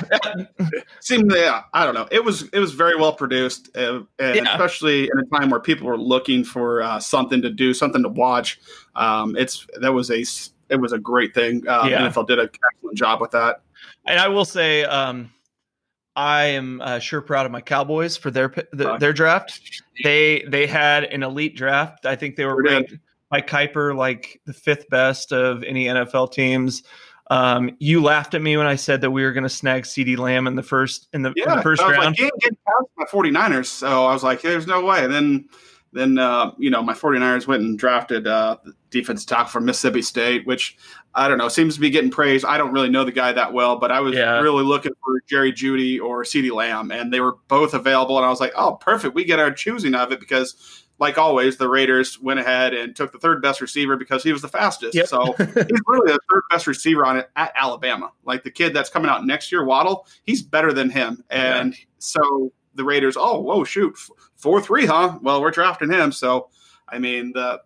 [1.00, 1.64] Seemed yeah.
[1.74, 2.08] I don't know.
[2.10, 4.52] It was it was very well produced, uh, and Yeah.
[4.52, 8.08] especially in a time where people were looking for uh, something to do, something to
[8.08, 8.58] watch.
[8.94, 10.24] Um, it's that was a
[10.68, 11.66] it was a great thing.
[11.68, 12.08] Uh, Yeah.
[12.08, 13.62] NFL did an excellent job with that.
[14.06, 15.30] And I will say, um,
[16.16, 19.82] I am uh, sure proud of my Cowboys for their the, their draft.
[20.02, 22.06] They they had an elite draft.
[22.06, 22.94] I think they were ranked
[23.30, 26.82] by Kiper like the fifth best of any NFL teams.
[27.28, 30.16] Um, you laughed at me when I said that we were going to snag CeeDee
[30.16, 32.18] Lamb in the first in the, yeah, in the first I was round.
[32.18, 33.66] Like, get past my 49ers.
[33.66, 35.04] So I was like, there's no way.
[35.04, 35.48] And then
[35.96, 40.02] then uh, you know my 49ers went and drafted uh, the defensive tackle from Mississippi
[40.02, 40.76] State, which
[41.14, 42.44] I don't know seems to be getting praised.
[42.44, 44.40] I don't really know the guy that well, but I was Yeah.
[44.40, 48.16] really looking for Jerry Jeudy or CeeDee Lamb, and they were both available.
[48.16, 49.14] And I was like, oh, perfect.
[49.14, 50.82] We get our choosing of it because.
[50.98, 54.40] Like always, the Raiders went ahead and took the third best receiver because he was
[54.40, 54.94] the fastest.
[54.94, 55.06] Yep.
[55.08, 55.46] So he's
[55.86, 58.12] really the third best receiver on it at Alabama.
[58.24, 61.22] Like the kid that's coming out next year, Waddle, he's better than him.
[61.28, 63.96] And so the Raiders, oh, whoa, shoot,
[64.36, 65.18] four three, huh?
[65.22, 66.12] Well, we're drafting him.
[66.12, 66.48] So,
[66.88, 67.60] I mean, the,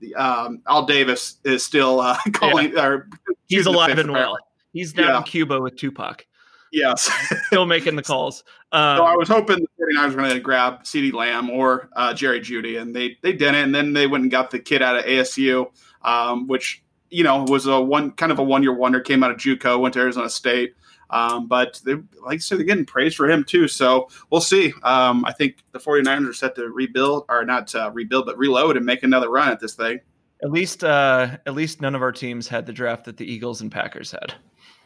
[0.00, 2.76] the um, Al Davis is still uh, calling.
[2.76, 3.08] Or
[3.46, 4.36] He's alive and well.
[4.72, 5.16] He's down Yeah.
[5.18, 6.26] in Cuba with Tupac,
[6.72, 7.10] Yes.
[7.46, 8.44] still making the calls.
[8.72, 12.14] Um, so I was hoping the 49ers were going to grab CeeDee Lamb or uh,
[12.14, 13.56] Jerry Jeudy, and they they didn't.
[13.56, 15.66] And then they went and got the kid out of ASU,
[16.02, 19.00] um, which you know was a one kind of a one year wonder.
[19.00, 20.74] Came out of JUCO, went to Arizona State.
[21.10, 23.68] Um, but they, like I said, they're getting praise for him too.
[23.68, 24.72] So we'll see.
[24.82, 28.76] Um, I think the 49ers are set to rebuild, or not uh, rebuild, but reload
[28.76, 30.00] and make another run at this thing.
[30.42, 33.60] at least uh, at least none of our teams had the draft that the Eagles
[33.60, 34.34] and Packers had.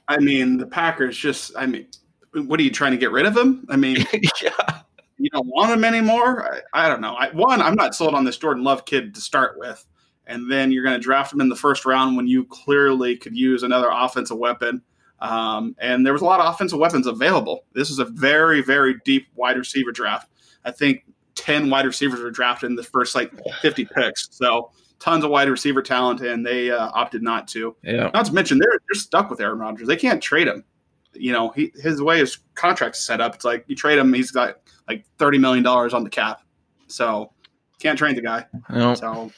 [0.09, 1.87] I mean, the Packers just, I mean,
[2.35, 3.67] what are you trying to get rid of them?
[3.71, 4.05] I mean,
[4.43, 4.81] yeah.
[5.19, 6.61] you don't want them anymore.
[6.73, 7.15] I, I don't know.
[7.15, 9.85] I, one, I'm not sold on this Jordan Love kid to start with,
[10.27, 13.37] and then you're going to draft him in the first round when you clearly could
[13.37, 14.83] use another offensive weapon.
[15.21, 17.65] Um, and there was a lot of offensive weapons available.
[17.73, 20.29] This is a very, very deep wide receiver draft.
[20.65, 24.29] I think ten wide receivers were drafted in the first like 50 picks.
[24.33, 27.77] So tons of wide receiver talent, and they uh, opted not to.
[27.83, 28.11] Yeah.
[28.15, 29.87] Not to mention they're they're stuck with Aaron Rodgers.
[29.87, 30.65] They can't trade him.
[31.13, 33.35] You know, he his way his contract's set up.
[33.35, 34.57] It's like you trade him, he's got
[34.89, 36.41] like thirty million dollars on the cap.
[36.89, 37.33] So
[37.79, 38.47] can't trade the guy.
[38.71, 38.95] No.
[38.95, 39.31] So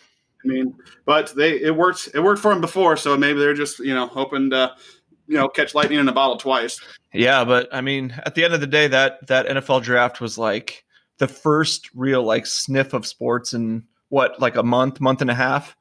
[0.44, 2.96] I mean, but they it worked it worked for him before.
[2.96, 4.72] So maybe they're just you know hoping to
[5.26, 6.80] you know catch lightning in a bottle twice.
[7.12, 10.36] Yeah, but I mean, at the end of the day, that that NFL draft was
[10.38, 10.84] like
[11.18, 15.34] the first real like sniff of sports in what like a month, month and a
[15.34, 15.76] half,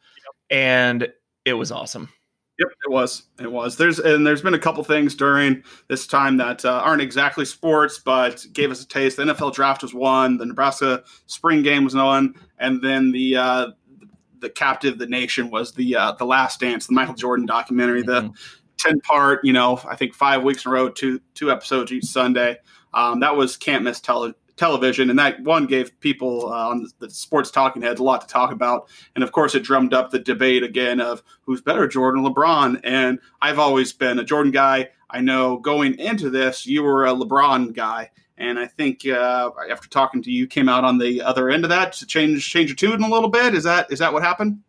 [0.50, 1.08] and
[1.44, 2.10] it was awesome.
[2.58, 3.24] Yep, it was.
[3.42, 3.76] It was.
[3.76, 8.00] There's and there's been a couple things during this time that uh, aren't exactly sports,
[8.00, 9.18] but gave us a taste.
[9.18, 10.38] The NFL draft was one.
[10.38, 13.68] The Nebraska spring game was one, and then the uh,
[14.40, 18.04] the captive of the nation was the uh, the Last Dance, the Michael Jordan documentary,
[18.04, 18.36] the Mhm.
[18.78, 19.44] Ten part.
[19.44, 22.58] You know, I think five weeks in a row, two two episodes each Sunday.
[22.94, 27.10] Um, that was can't miss tele- television, and that one gave people uh, on the
[27.10, 28.90] sports talking heads a lot to talk about.
[29.14, 32.82] And of course, it drummed up the debate again of who's better, Jordan or LeBron.
[32.84, 34.90] And I've always been a Jordan guy.
[35.10, 38.12] I know going into this, you were a LeBron guy.
[38.38, 41.70] And I think uh, after talking to you came out on the other end of
[41.70, 43.56] that to change change your tune a little bit.
[43.56, 44.60] Is that is that what happened?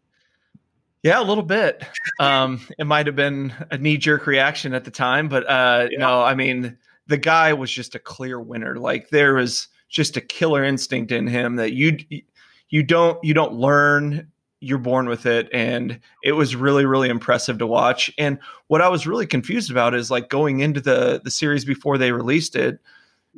[1.03, 1.85] Yeah, a little bit.
[2.19, 5.99] Um, it might have been a knee jerk reaction at the time, but uh, Yeah.
[5.99, 8.77] no, I mean, the guy was just a clear winner.
[8.77, 11.97] Like there was just a killer instinct in him that you
[12.71, 14.29] you don't you don't learn.
[14.61, 18.11] You're born with it, and it was really really impressive to watch.
[18.19, 21.99] And what I was really confused about is like going into the the series before
[21.99, 22.81] they released it.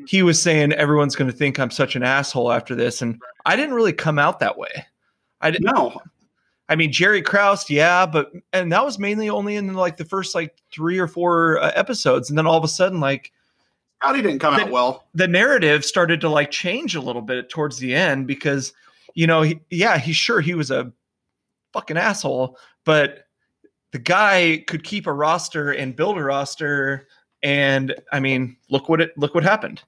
[0.07, 3.57] He was saying everyone's going to think I'm such an asshole after this, and I
[3.57, 4.87] didn't really come out that way.
[5.43, 5.67] I didn't.
[5.67, 6.01] No,
[6.69, 10.35] I mean, Jerry Krause, yeah, but and that was mainly only in like the first
[10.35, 13.33] like three or four uh, episodes, and then all of a sudden, like
[14.01, 15.07] Scottie didn't come out well.
[15.15, 18.73] the narrative started to like change a little bit towards the end because,
[19.15, 20.93] you know, he, yeah, he's sure he was a
[21.73, 23.25] fucking asshole, but
[23.93, 27.09] the guy could keep a roster and build a roster,
[27.43, 29.83] and I mean, look what it look what happened.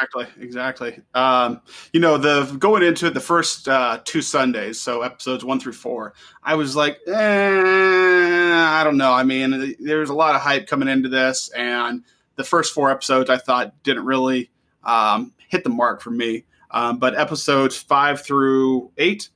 [0.00, 1.00] Exactly, exactly.
[1.14, 1.60] Um,
[1.92, 5.74] you know, the going into it, the first uh, two Sundays, so episodes one through
[5.74, 9.12] four, I was like, eh, I don't know.
[9.12, 12.02] I mean, there's a lot of hype coming into this, and
[12.36, 14.50] the first four episodes I thought didn't really
[14.82, 16.44] um, hit the mark for me.
[16.72, 19.28] Um, but episodes five through eight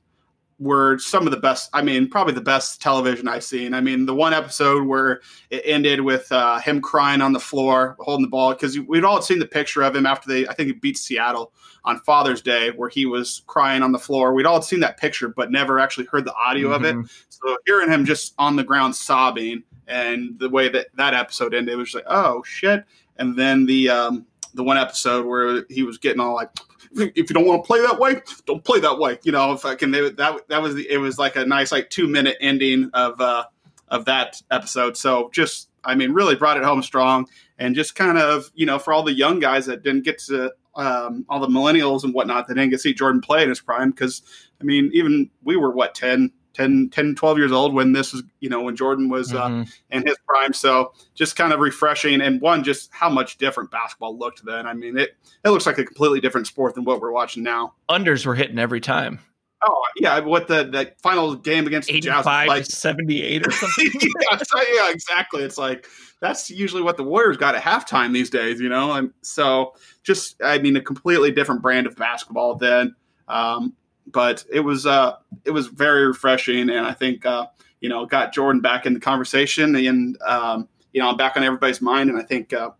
[0.59, 1.69] were some of the best.
[1.73, 3.73] I mean, probably the best television I've seen.
[3.73, 7.95] I mean, the one episode where it ended with uh, him crying on the floor,
[7.99, 10.67] holding the ball, because we'd all seen the picture of him after they, I think,
[10.67, 11.53] he beat Seattle
[11.85, 14.33] on Father's Day, where he was crying on the floor.
[14.33, 16.95] We'd all seen that picture, but never actually heard the audio of it.
[16.95, 17.09] Mhm.
[17.29, 21.73] So hearing him just on the ground sobbing, and the way that that episode ended,
[21.73, 22.83] it was like, oh shit.
[23.17, 26.49] And then the um, the one episode where he was getting all like,
[26.95, 29.19] if you don't want to play that way, don't play that way.
[29.23, 32.37] You know, fucking that that was the, it was like a nice like two minute
[32.41, 33.45] ending of uh
[33.89, 34.97] of that episode.
[34.97, 38.79] So just I mean, really brought it home strong, and just kind of you know
[38.79, 42.47] for all the young guys that didn't get to um, all the millennials and whatnot
[42.47, 44.21] that didn't get to see Jordan play in his prime because
[44.61, 48.23] I mean even we were what 10, 10, 10, 12 years old when this was
[48.41, 49.63] you know when Jordan was Mhm.
[49.63, 50.53] uh, in his prime.
[50.53, 54.67] So just kind of refreshing and one just how much different basketball looked then.
[54.67, 57.73] I mean it it looks like a completely different sport than what we're watching now.
[57.89, 59.19] Unders were hitting every time.
[59.61, 63.89] Oh yeah, what the the final game against the Jazz like 78 or something.
[64.01, 65.43] yeah, so- yeah, exactly.
[65.43, 65.85] It's like
[66.21, 68.91] that's usually what the Warriors got at halftime these days, you know.
[68.93, 72.95] And so, just I mean, a completely different brand of basketball then.
[73.29, 73.73] Um,
[74.11, 77.47] but it was uh, it was very refreshing, and I think uh,
[77.81, 81.43] you know got Jordan back in the conversation, and um, you know I'm back on
[81.43, 82.53] everybody's mind, and I think.
[82.53, 82.71] Uh,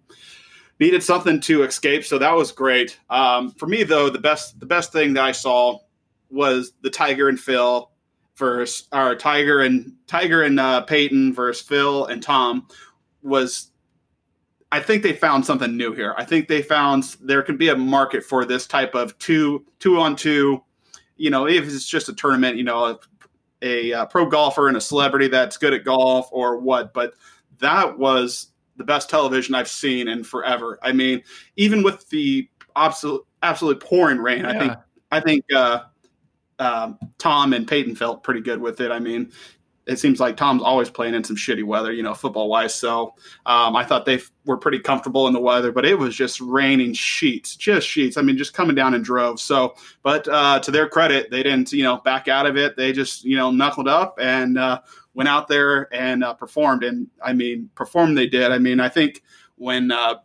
[0.81, 2.97] Needed something to escape, so that was great.
[3.09, 5.79] Um, for me, though, the best the best thing that I saw
[6.29, 7.91] was the Tiger and Phil
[8.37, 12.67] versus our Tiger and Tiger and uh, Peyton versus Phil and Tom
[13.21, 13.71] was
[14.71, 16.13] I think they found something new here.
[16.17, 19.99] I think they found there can be a market for this type of two two
[19.99, 20.63] on two.
[21.19, 22.97] You know, if it's just a tournament, you know,
[23.61, 26.93] a, a, pro golfer and a celebrity that's good at golf or what.
[26.93, 27.13] But
[27.59, 30.79] that was the best television I've seen in forever.
[30.81, 31.21] I mean,
[31.57, 34.73] even with the absolute absolutely pouring rain, I think
[35.11, 35.81] I think uh,
[36.59, 38.91] um, Tom and Peyton felt pretty good with it.
[38.91, 39.31] I mean,
[39.89, 42.75] it seems like Tom's always playing in some shitty weather, you know, football wise.
[42.75, 43.15] So
[43.47, 46.39] um, I thought they f- were pretty comfortable in the weather, but it was just
[46.39, 48.15] raining sheets, just sheets.
[48.15, 49.41] I mean, just coming down in droves.
[49.41, 49.73] So,
[50.03, 52.77] but uh, to their credit, they didn't, you know, back out of it.
[52.77, 54.81] They just, you know, knuckled up and uh,
[55.15, 56.83] went out there and uh, performed.
[56.83, 58.51] And I mean, performed they did.
[58.51, 59.23] I mean, I think
[59.55, 60.17] when uh,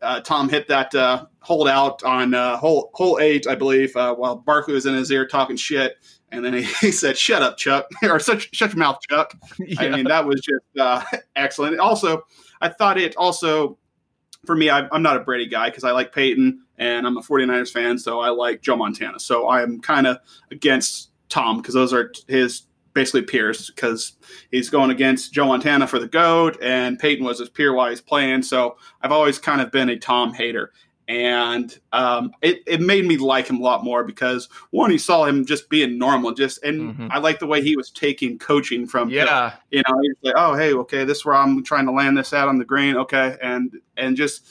[0.00, 4.86] uh, Tom hit that uh, holdout on hole hole eight, I believe, while Barkley was
[4.86, 5.96] in his ear talking shit,
[6.32, 9.34] and then he, he said, "Shut up, Chuck," or "Shut shut your mouth, Chuck."
[9.78, 11.02] I mean, that was just uh,
[11.36, 11.78] excellent.
[11.78, 12.22] Also,
[12.60, 13.78] I thought it also
[14.44, 14.70] for me.
[14.70, 17.98] I, I'm not a Brady guy because I like Peyton and I'm a 49ers fan,
[17.98, 19.20] so I like Joe Montana.
[19.20, 20.18] So I'm kind of
[20.50, 22.62] against Tom because those are his
[22.94, 24.12] basically peers because
[24.50, 28.00] he's going against Joe Montana for the GOAT and Peyton was his peer while he's
[28.00, 28.42] playing.
[28.42, 30.72] So I've always kind of been a Tom hater.
[31.08, 35.24] And um, it, it made me like him a lot more because one, you saw
[35.24, 37.08] him just being normal, just and Mhm.
[37.10, 39.54] I like the way he was taking coaching from yeah.
[39.70, 42.32] You know, he's like, oh, hey, okay, this is where I'm trying to land this
[42.32, 44.46] at on the green, okay, and and just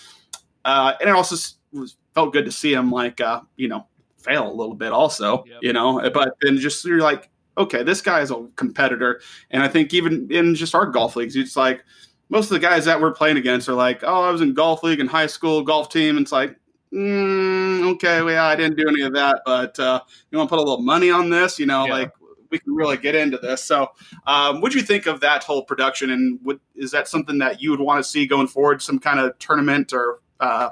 [0.66, 1.36] uh, and it also
[1.72, 3.88] was felt good to see him like uh, you know
[4.18, 5.58] fail a little bit also, Yep.
[5.62, 9.68] you know, but then just you're like, okay, this guy is a competitor, and I
[9.68, 11.84] think even in just our golf leagues, it's like
[12.32, 14.82] most of the guys that we're playing against are like, oh, I was in golf
[14.82, 16.56] league in high school golf team, and it's like.
[16.94, 20.56] Mm, okay, well, yeah, I didn't do any of that, but uh, you want to
[20.56, 21.58] put a little money on this?
[21.58, 21.94] You know, Yeah.
[21.94, 22.12] like
[22.50, 23.64] we can really get into this.
[23.64, 23.88] So,
[24.28, 27.62] um, what do you think of that whole production, and would, is that something that
[27.62, 28.82] you would want to see going forward?
[28.82, 30.72] Some kind of tournament or uh,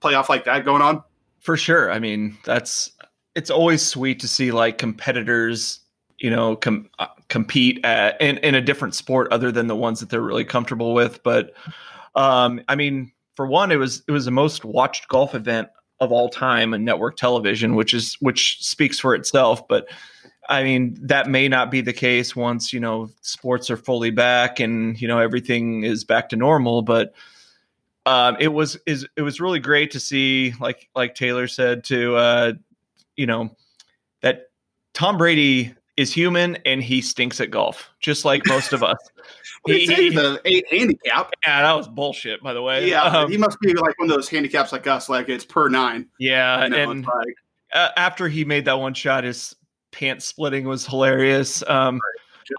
[0.00, 1.02] playoff like that going on?
[1.38, 1.92] For sure.
[1.92, 2.90] I mean, that's
[3.34, 5.80] it's always sweet to see like competitors,
[6.18, 10.00] you know, com- uh, compete at, in in a different sport other than the ones
[10.00, 11.22] that they're really comfortable with.
[11.22, 11.52] But
[12.14, 15.68] um, I mean, for one, it was it was the most watched golf event
[16.00, 19.66] of all time on network television, which is which speaks for itself.
[19.68, 19.88] But
[20.48, 24.60] I mean, that may not be the case once you know sports are fully back
[24.60, 26.82] and you know everything is back to normal.
[26.82, 27.14] But
[28.06, 32.16] um, it was is it was really great to see, like like Taylor said, to
[32.16, 32.52] uh,
[33.16, 33.54] you know
[34.22, 34.50] that
[34.94, 38.96] Tom Brady is human and he stinks at golf, just like most of us.
[39.66, 40.08] He- he say?
[40.10, 41.30] the eight handicap.
[41.44, 42.88] yeah, that was bullshit, by the way.
[42.88, 45.68] Yeah, Um, he must be like one of those handicaps like us, like it's per
[45.68, 46.06] nine.
[46.20, 47.34] yeah, You know, and like,
[47.74, 49.54] uh, after he made that one shot, his
[49.90, 51.62] pants splitting was hilarious.
[51.68, 52.00] Um,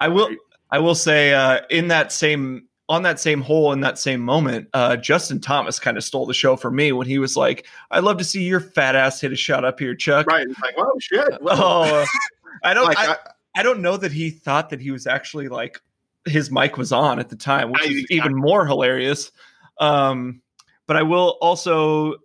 [0.02, 0.30] I will-
[0.71, 4.67] I will say, uh, in that same on that same hole in that same moment,
[4.73, 8.04] uh, Justin Thomas kind of stole the show for me when he was like, "I'd
[8.04, 10.47] love to see your fat ass hit a shot up here, Chuck." right.
[10.47, 11.28] It's like, oh shit.
[11.41, 11.52] whoa.
[11.54, 12.06] Oh,
[12.63, 12.85] I don't.
[12.85, 13.15] Like, I,
[13.55, 15.81] I- don't know that he thought that he was actually like
[16.25, 19.31] his mic was on at the time, which I- is even more hilarious.
[19.79, 20.41] Um,
[20.88, 22.15] but I will also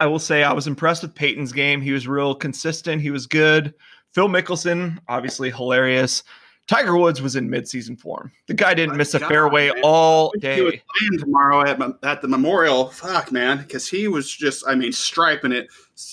[0.00, 1.80] I will say I was impressed with Peyton's game.
[1.80, 3.00] He was real consistent.
[3.02, 3.74] He was good.
[4.12, 6.22] Phil Mickelson, obviously hilarious.
[6.66, 8.32] Tiger Woods was in midseason form.
[8.46, 9.80] The guy didn't My miss a fairway man.
[9.84, 10.82] all He was day.
[10.98, 12.88] playing tomorrow at, at the memorial.
[12.88, 15.68] Fuck, man, because he was just, I mean, striping it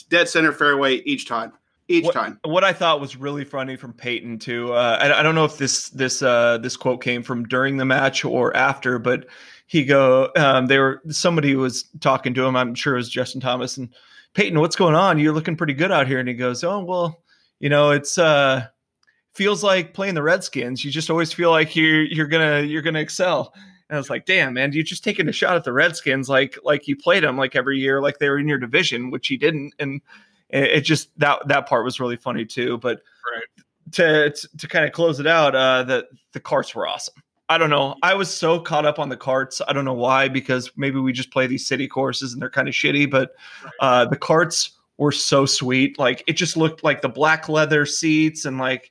[0.09, 1.53] dead center fairway each time,
[1.91, 2.39] each What- time.
[2.43, 4.73] what I thought was really funny from Peyton too.
[4.73, 7.85] Uh, I, I don't know if this this uh, this quote came from during the
[7.85, 9.27] match or after, but
[9.67, 12.55] he go um, they were somebody was talking to him.
[12.55, 13.89] I'm sure it was Justin Thomas and
[14.33, 14.59] Peyton.
[14.59, 15.19] What's going on?
[15.19, 16.19] You're looking pretty good out here.
[16.19, 17.21] And he goes, Oh well,
[17.59, 18.65] you know it's uh,
[19.33, 20.83] feels like playing the Redskins.
[20.83, 23.53] You just always feel like you're you're gonna you're gonna excel.
[23.89, 26.57] And I was like, damn, man, you're just taking a shot at the Redskins like
[26.63, 29.35] like you played them like every year, like they were in your division, which he
[29.37, 29.73] didn't.
[29.79, 29.99] And
[30.51, 32.77] it, it just that that part was really funny too.
[32.77, 33.01] But
[33.33, 33.65] Right.
[33.93, 37.15] to to, to kind of close it out, uh, the the carts were awesome.
[37.49, 37.95] I don't know.
[38.01, 39.61] I was so caught up on the carts.
[39.67, 42.69] I don't know why, because maybe we just play these city courses and they're kind
[42.69, 43.11] of shitty.
[43.11, 43.31] But
[43.81, 45.99] uh, the carts were so sweet.
[45.99, 48.89] Like it just looked like the black leather seats and like,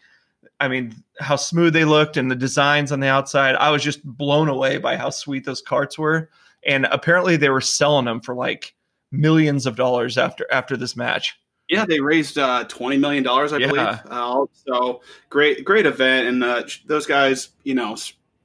[0.59, 3.55] I mean, how smooth they looked and the designs on the outside.
[3.55, 6.29] I was just blown away by how sweet those carts were.
[6.67, 8.75] And apparently they were selling them for like
[9.11, 11.40] millions of dollars after after this match.
[11.71, 13.67] Yeah, they raised uh, twenty million dollars, I Yeah.
[13.69, 14.01] believe.
[14.11, 17.97] Uh, so great, great event, and uh, those guys, you know,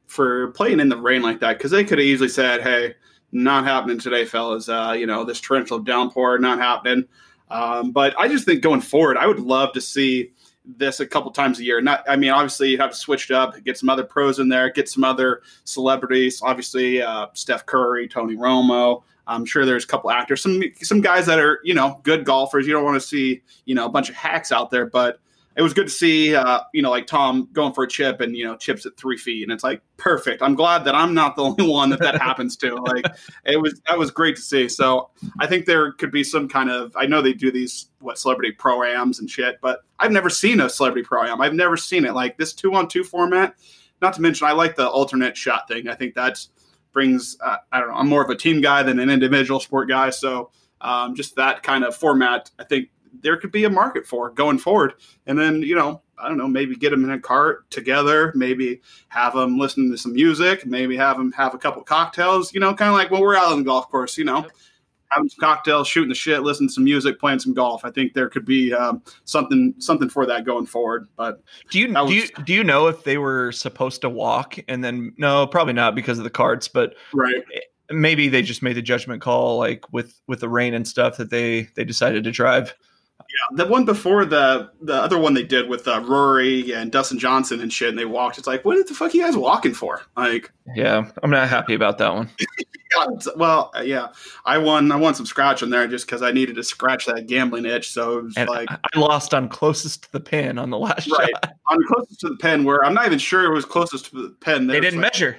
[0.07, 2.93] for playing in the rain like that, because they could have easily said, "Hey,
[3.31, 4.69] not happening today, fellas.
[4.69, 7.05] Uh, you know, this torrential downpour, not happening."
[7.49, 10.31] Um, but I just think going forward, I would love to see
[10.77, 11.81] this a couple times a year.
[11.81, 14.49] Not, I mean, obviously you have to switch it up, get some other pros in
[14.49, 16.41] there, get some other celebrities.
[16.43, 19.03] Obviously, uh, Steph Curry, Tony Romo.
[19.27, 22.67] I'm sure there's a couple actors, some some guys that are you know good golfers.
[22.67, 25.19] You don't want to see you know a bunch of hacks out there, but
[25.55, 28.35] it was good to see uh, you know like Tom going for a chip and
[28.35, 30.41] you know chips at three feet, and it's like perfect.
[30.41, 32.75] I'm glad that I'm not the only one that that happens to.
[32.75, 33.05] Like
[33.45, 34.67] it was that was great to see.
[34.67, 38.17] So I think there could be some kind of I know they do these what
[38.17, 41.41] celebrity proams and shit, but I've never seen a celebrity pro-am.
[41.41, 43.55] I've never seen it like this two on two format.
[44.01, 45.87] Not to mention, I like the alternate shot thing.
[45.87, 46.49] I think that's
[46.91, 47.95] brings uh, I don't know.
[47.95, 50.51] I'm more of a team guy than an individual sport guy, so
[50.81, 52.89] um, just that kind of format, I think
[53.21, 54.93] there could be a market for going forward.
[55.27, 58.81] And then you know, I don't know, maybe get them in a cart together, maybe
[59.09, 62.53] have them listen to some music, maybe have them have a couple cocktails.
[62.53, 64.17] You know, kind of like when we're out on the golf course.
[64.17, 64.47] You know.
[65.11, 67.85] Having some cocktails, shooting the shit, listening to some music, playing some golf.
[67.85, 71.07] I think there could be um, something something for that going forward.
[71.15, 74.57] But Do you That do you do you know if they were supposed to walk
[74.67, 77.35] and then no, probably not because of the carts, but right,
[77.91, 81.29] maybe they just made the judgment call like with with the rain and stuff that
[81.29, 82.75] they they decided to drive.
[83.53, 87.61] The one before the the other one they did with uh, Rory and Dustin Johnson
[87.61, 88.37] and shit, and they walked.
[88.37, 90.01] It's like, what the fuck are you guys walking for?
[90.15, 92.29] Like, Yeah, I'm not happy about that one.
[92.59, 94.07] yeah, well, uh, yeah,
[94.45, 94.91] I won.
[94.91, 97.91] I won some scratch on there just because I needed to scratch that gambling itch.
[97.91, 101.09] So it was And like I lost on closest to the pin on the last
[101.11, 101.29] Right.
[101.43, 101.53] shot.
[101.67, 102.63] I'm closest to the pin.
[102.63, 104.67] Where I'm not even sure it was closest to the pin.
[104.67, 105.37] They didn't like, measure.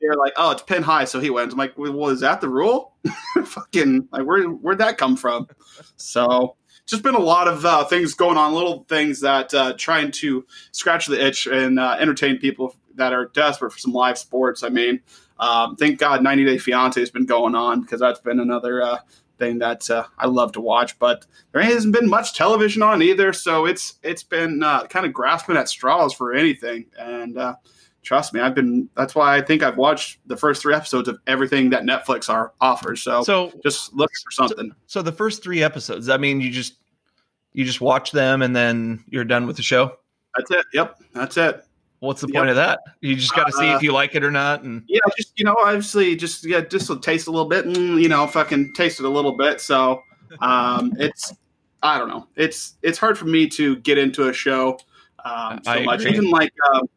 [0.00, 1.52] They're like, oh, it's pin high, so he wins.
[1.52, 2.94] I'm like, well, is that the rule?
[3.44, 5.48] Fucking like, where where'd that come from?
[5.96, 6.56] So
[6.88, 10.46] just been a lot of uh, things going on, little things that uh, trying to
[10.72, 14.62] scratch the itch and uh, entertain people that are desperate for some live sports.
[14.62, 15.00] I mean,
[15.38, 18.98] um, thank God, 90 Day Fiance has been going on because that's been another uh,
[19.38, 20.98] thing that uh, I love to watch.
[20.98, 25.12] But there hasn't been much television on either, so it's it's been uh, kind of
[25.12, 26.86] grasping at straws for anything.
[26.98, 27.38] And
[28.02, 28.88] trust me, I've been.
[28.96, 32.52] That's why I think I've watched the first three episodes of everything that Netflix are
[32.60, 33.02] offers.
[33.02, 34.72] So, So just look for something.
[34.86, 36.74] so the first three episodes, I mean you just
[37.52, 39.96] you just watch them and then you're done with the show.
[40.36, 40.66] That's it.
[40.72, 41.64] Yep, that's it.
[42.00, 42.34] What's the Yep.
[42.34, 42.78] point of that?
[43.00, 44.62] You just got to see Uh, if you like it or not.
[44.62, 48.08] And Yeah, just you know, obviously, just yeah, just taste a little bit, and you
[48.08, 49.60] know, fucking taste it a little bit.
[49.60, 50.00] So,
[50.40, 51.32] um, it's
[51.82, 54.78] I don't know, it's it's hard for me to get into a show
[55.24, 56.00] um, so I much.
[56.02, 56.12] agree.
[56.12, 56.88] Even like, um,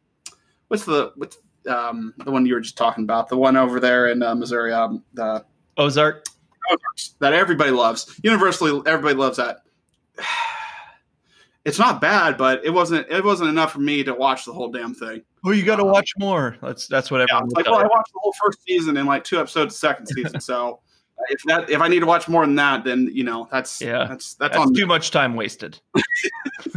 [0.72, 1.36] what's the what's
[1.68, 4.72] um, the one you were just talking about, the one over there in uh, Missouri,
[4.72, 5.44] um, the
[5.76, 6.24] Ozark,
[6.70, 8.18] Ozarks that everybody loves.
[8.24, 9.58] Universally, everybody loves that.
[11.64, 14.72] It's not bad, but it wasn't it wasn't enough for me to watch the whole
[14.72, 15.22] damn thing.
[15.44, 16.56] oh, you got to Um, watch more.
[16.60, 17.44] That's that's what Yeah, everyone.
[17.46, 20.06] will like, well, I watched the whole first season and like two episodes of second
[20.08, 20.40] season.
[20.40, 20.80] So
[21.28, 24.06] if that if I need to watch more than that, then you know that's Yeah.
[24.08, 25.78] that's that's, That's too much time wasted.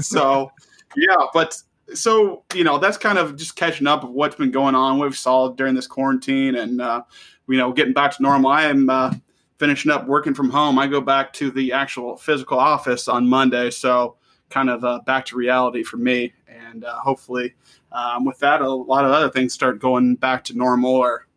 [0.01, 0.51] So
[0.95, 1.59] yeah, but
[1.93, 5.09] so you know that's kind of just catching up of what's been going on, what
[5.09, 7.03] we saw during this quarantine, and uh,
[7.47, 8.51] you know getting back to normal.
[8.51, 9.13] I am uh,
[9.57, 10.79] finishing up working from home.
[10.79, 14.17] I go back to the actual physical office on Monday, so
[14.49, 17.53] kind of uh, back to reality for me, and uh, hopefully
[17.91, 21.27] um, with that, a lot of other things start going back to normal, or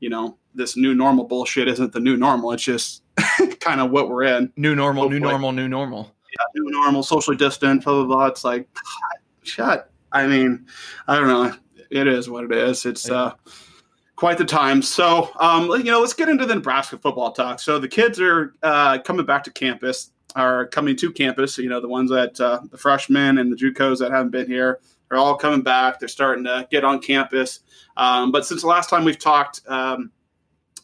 [0.00, 2.52] you know this new normal bullshit isn't the new normal.
[2.52, 3.02] It's just
[3.60, 6.14] kind of what we're in New normal, new normal, new normal.
[6.30, 8.26] yeah, new normal, socially distant, blah blah blah.
[8.26, 8.68] It's like,
[9.42, 9.90] shut.
[10.14, 10.66] I mean,
[11.08, 11.54] I don't know.
[11.90, 12.86] It is what it is.
[12.86, 13.32] It's uh,
[14.16, 14.80] quite the time.
[14.80, 17.60] So, um, you know, let's get into the Nebraska football talk.
[17.60, 21.58] So the kids are uh, coming back to campus, are coming to campus.
[21.58, 24.80] You know, the ones that uh, the freshmen and the JUCOs that haven't been here
[25.10, 25.98] are all coming back.
[25.98, 27.60] They're starting to get on campus.
[27.96, 30.12] Um, but since the last time we've talked, um,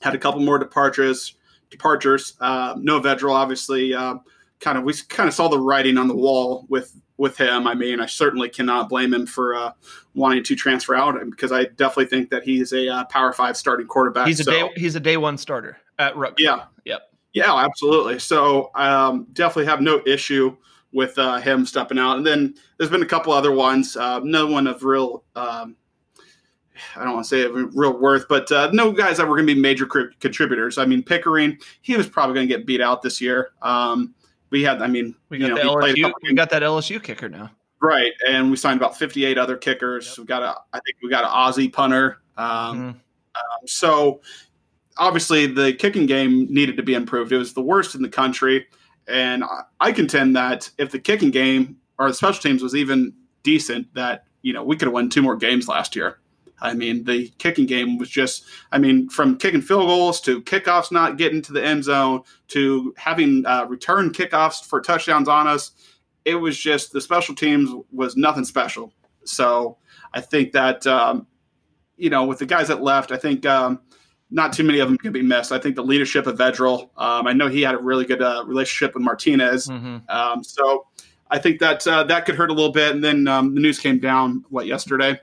[0.03, 1.37] had a couple more departures.
[1.71, 2.35] Departures.
[2.41, 3.95] Uh, Noah Vedral, obviously.
[3.95, 4.17] Uh,
[4.61, 7.67] kind of we kind of saw the writing on the wall with with him.
[7.67, 9.73] I mean, I certainly cannot blame him for uh,
[10.15, 13.87] wanting to transfer out because I definitely think that he's a uh, Power Five starting
[13.87, 14.27] quarterback.
[14.27, 16.43] He's a so, day he's a day one starter at Rutgers.
[16.43, 16.65] Yeah.
[16.87, 17.03] Yep.
[17.35, 18.19] Yeah, absolutely.
[18.19, 20.57] So um, definitely have no issue
[20.93, 22.17] with uh, him stepping out.
[22.17, 23.99] And then there's been a couple other ones.
[23.99, 25.23] Uh, no one of real.
[25.37, 25.77] Um,
[26.97, 29.47] I don't want to say of real worth, but uh, no guys that were going
[29.47, 30.79] to be major contributors.
[30.79, 33.51] I mean, Pickering, he was probably going to get beat out this year.
[33.61, 34.15] Um,
[34.51, 36.13] we had, I mean, We got you know, the he played a LSU.
[36.23, 37.51] We got that LSU kicker now.
[37.83, 40.09] Right, and we signed about 58 other kickers.
[40.09, 40.19] Yep.
[40.19, 42.19] We got a, I think we got an Aussie punter.
[42.37, 42.89] Um, Mhm.
[42.91, 44.21] um, so
[44.99, 47.33] obviously the kicking game needed to be improved.
[47.33, 48.67] It was the worst in the country,
[49.09, 53.15] and I, I contend that if the kicking game or the special teams was even
[53.43, 56.19] decent, that you know we could have won two more games last year.
[56.61, 60.93] I mean, the kicking game was just, I mean, from kicking field goals to kickoffs
[60.93, 65.73] not getting to the end zone to having uh, return kickoffs for touchdowns on us.
[66.25, 68.93] It was just the special teams was nothing special.
[69.25, 69.79] So
[70.13, 71.27] I think that, um,
[71.97, 73.81] you know, with the guys that left, I think um,
[74.31, 75.53] not too many of them can be missed.
[75.53, 78.45] I think the leadership of Vedral, um, I know he had a really good uh,
[78.47, 79.67] relationship with Martinez.
[79.67, 80.09] Mhm.
[80.11, 80.87] Um, so
[81.31, 82.95] I think that uh, that could hurt a little bit.
[82.95, 85.21] And then um, the news came down, what, yesterday?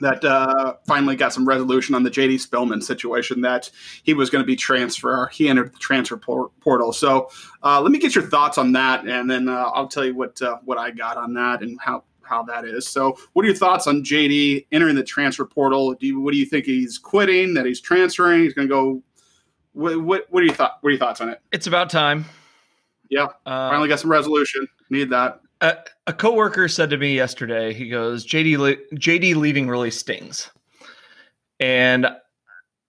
[0.00, 3.70] That uh, finally got some resolution on the JD Spielman situation that
[4.02, 5.28] he was going to be transfer.
[5.28, 6.92] He entered the transfer por- portal.
[6.92, 7.30] So
[7.62, 10.42] uh, let me get your thoughts on that, and then uh, I'll tell you what
[10.42, 12.88] uh, what I got on that and how how that is.
[12.88, 15.94] So what are your thoughts on JD entering the transfer portal?
[15.94, 17.54] Do you, what do you think he's quitting?
[17.54, 18.42] That he's transferring?
[18.42, 19.02] He's going to go?
[19.74, 20.78] What, what what are your thought?
[20.80, 21.40] What are your thoughts on it?
[21.52, 22.24] It's about time.
[23.10, 24.66] Yeah, Uh, finally got some resolution.
[24.90, 25.40] Need that.
[25.60, 25.76] A,
[26.06, 30.50] a coworker said to me yesterday, he goes, "JD le- JD leaving really stings,"
[31.60, 32.06] and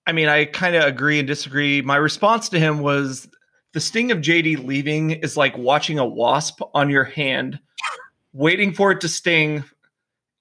[0.07, 1.81] I mean, I kind of agree and disagree.
[1.81, 3.27] My response to him was,
[3.73, 7.59] "The sting of JD leaving is like watching a wasp on your hand,
[8.33, 9.63] waiting for it to sting.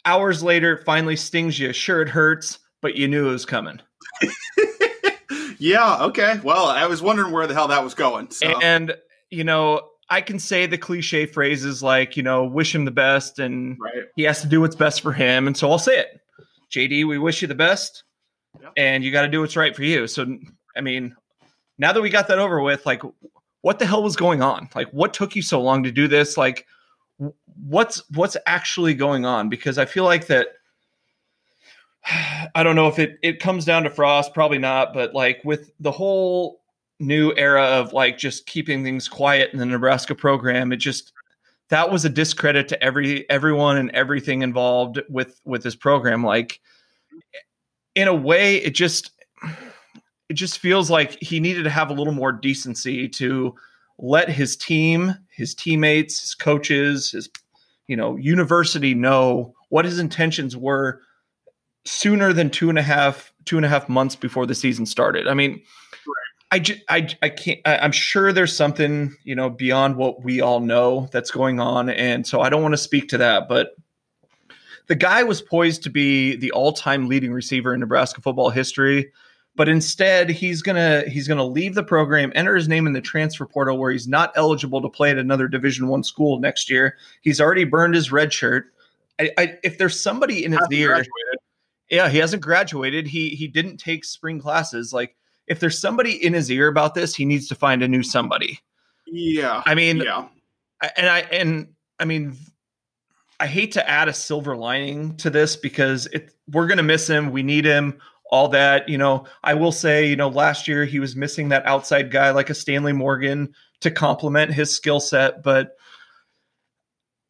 [0.05, 1.73] Hours later, it finally stings you.
[1.73, 3.81] Sure, it hurts, but you knew it was coming."
[5.59, 6.05] yeah.
[6.05, 6.41] Okay.
[6.43, 8.31] Well, I was wondering where the hell that was going.
[8.31, 8.47] So.
[8.61, 8.95] And
[9.31, 13.41] you know, I can say the cliche phrases like, you know, wish him the best
[13.41, 14.05] and right.
[14.15, 15.49] he has to do what's best for him.
[15.49, 16.21] And so I'll say it.
[16.71, 18.05] JD, we wish you the best.
[18.77, 20.07] And you got to do what's right for you.
[20.07, 20.39] So
[20.77, 21.17] I mean,
[21.79, 23.03] now that we got that over with, like
[23.63, 24.69] what the hell was going on?
[24.77, 26.37] Like what took you so long to do this?
[26.37, 26.65] Like
[27.67, 29.49] what's what's actually going on?
[29.49, 30.47] Because I feel like that
[32.55, 35.73] I don't know if it it comes down to Frost, probably not, but like with
[35.81, 36.61] the whole
[37.01, 41.13] new era of like just keeping things quiet in the Nebraska program, it just
[41.71, 46.25] that was a discredit to every everyone and everything involved with with this program.
[46.25, 46.61] Like
[47.95, 49.11] in a way, it just
[50.29, 53.55] it just feels like he needed to have a little more decency to
[53.99, 57.29] let his team, his teammates, his coaches, his
[57.87, 61.01] you know university know what his intentions were
[61.85, 65.29] sooner than two and a half two and a half months before the season started.
[65.29, 65.63] I mean,
[66.55, 67.59] I, ju- I, I can't.
[67.65, 71.91] I, I'm sure there's something you know beyond what we all know that's going on,
[71.91, 73.49] and so I don't want to speak to that.
[73.49, 73.75] But
[74.87, 79.11] the guy was poised to be the all-time leading receiver in Nebraska football history,
[79.57, 83.47] but instead he's gonna he's gonna leave the program, enter his name in the transfer
[83.47, 86.97] portal, where he's not eligible to play at another Division One school next year.
[87.23, 88.67] He's already burned his red shirt.
[89.19, 91.05] I, I, if there's somebody in his ear,
[91.91, 93.09] yeah, he hasn't graduated.
[93.09, 94.93] He he didn't take spring classes.
[94.93, 98.03] Like if there's somebody in his ear about this, he needs to find a new
[98.03, 98.61] somebody.
[99.07, 99.63] Yeah.
[99.67, 100.27] I mean, yeah.
[100.97, 101.69] And I and
[101.99, 102.37] I mean,
[103.41, 107.31] I hate to add a silver lining to this because it we're gonna miss him.
[107.31, 107.99] We need him.
[108.31, 111.65] All that, you know, I will say, you know, last year he was missing that
[111.67, 115.77] outside guy like a Stanley Morgan to complement his skill set, but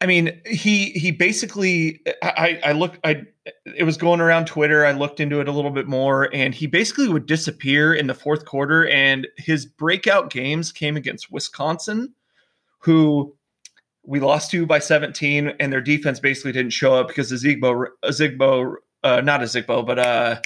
[0.04, 3.22] I mean, he he basically I I look I
[3.64, 4.84] it was going around Twitter.
[4.84, 8.12] I looked into it a little bit more, and he basically would disappear in the
[8.12, 8.86] fourth quarter.
[8.86, 12.12] And his breakout games came against Wisconsin,
[12.80, 13.34] who
[14.02, 18.74] we lost to by 17, and their defense basically didn't show up because Zigbo Zigbo
[19.04, 20.38] uh, not a Zigbo, but uh,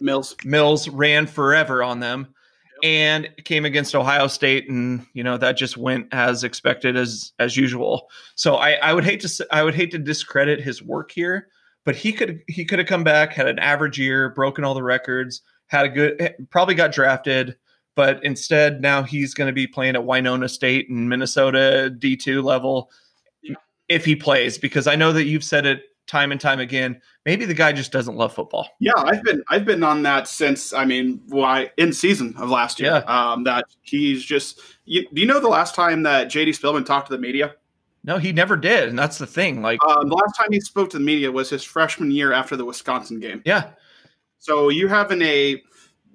[0.00, 0.34] Mills.
[0.44, 2.34] Mills ran forever on them
[2.82, 7.56] and came against Ohio State, and you know that just went as expected as as
[7.56, 8.08] usual.
[8.34, 11.48] So I, I would hate to I would hate to discredit his work here,
[11.84, 14.82] but he could he could have come back, had an average year, broken all the
[14.82, 17.56] records, had a good eh, probably got drafted,
[17.96, 22.42] but instead now he's going to be playing at Winona State and Minnesota D two
[22.42, 22.90] level
[23.88, 27.00] if he plays because I know that you've said it time and time again.
[27.24, 28.68] Maybe the guy just doesn't love football.
[28.80, 32.80] Yeah, I've been I've been on that since I mean, why in season of last
[32.80, 33.02] year.
[33.06, 33.32] Yeah.
[33.32, 34.60] Um, that he's just.
[34.84, 37.54] You, do you know the last time that JD Spielman talked to the media?
[38.02, 39.60] No, he never did, and that's the thing.
[39.62, 42.56] Like, Um, the last time he spoke to the media was his freshman year after
[42.56, 43.42] the Wisconsin game.
[43.44, 43.72] yeah,
[44.38, 45.62] So you having a,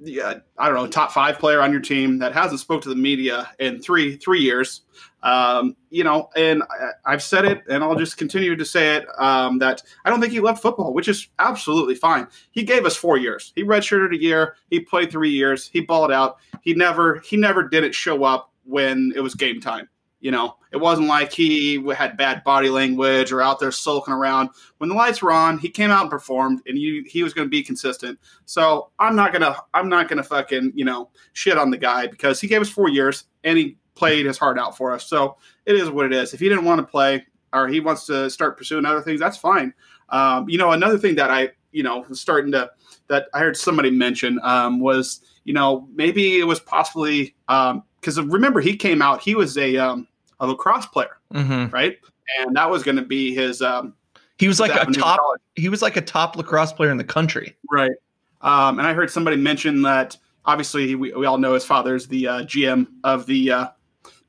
[0.02, 2.96] yeah, I don't know, top five player on your team that hasn't spoke to the
[2.96, 4.82] media in three three years.
[5.24, 9.08] Um, you know, and I, I've said it, and I'll just continue to say it.
[9.18, 12.28] Um, that I don't think he loved football, which is absolutely fine.
[12.52, 13.54] He gave us four years.
[13.56, 14.56] He redshirted a year.
[14.70, 15.68] He played three years.
[15.68, 16.38] He balled out.
[16.62, 19.90] He never he never didn't show up when it was game time.
[20.26, 24.50] You know, it wasn't like he had bad body language or out there sulking around.
[24.80, 27.46] When the lights were on, he came out and performed, and you, he was going
[27.46, 28.18] to be consistent.
[28.46, 32.42] So I'm not gonna I'm not gonna fucking you know shit on the guy because
[32.42, 35.06] he gave us four years and he played his heart out for us.
[35.06, 36.34] So it is what it is.
[36.34, 37.24] If he didn't want to play
[37.54, 39.76] or he wants to start pursuing other things, that's fine.
[40.10, 42.72] Um, you know, another thing that I you know starting to
[43.10, 48.60] that I heard somebody mention um, was you know maybe it was possibly because remember
[48.60, 50.08] he came out he was a um,
[50.40, 51.98] a lacrosse player hmm right
[52.40, 53.94] and that was going to be his um,
[54.38, 55.20] he was like a top.
[55.20, 55.42] college.
[55.56, 57.56] He was like a top lacrosse player in the country.
[57.72, 57.92] Right.
[58.42, 62.28] Um, and I heard somebody mention that obviously we, we all know his father's the
[62.28, 63.68] uh, GM of the uh,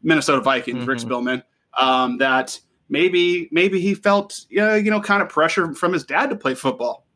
[0.03, 1.09] Minnesota Vikings, Rick Mhm.
[1.09, 1.43] Spielman.
[1.79, 6.31] Um, that maybe maybe he felt uh, you know kind of pressure from his dad
[6.31, 7.07] to play football,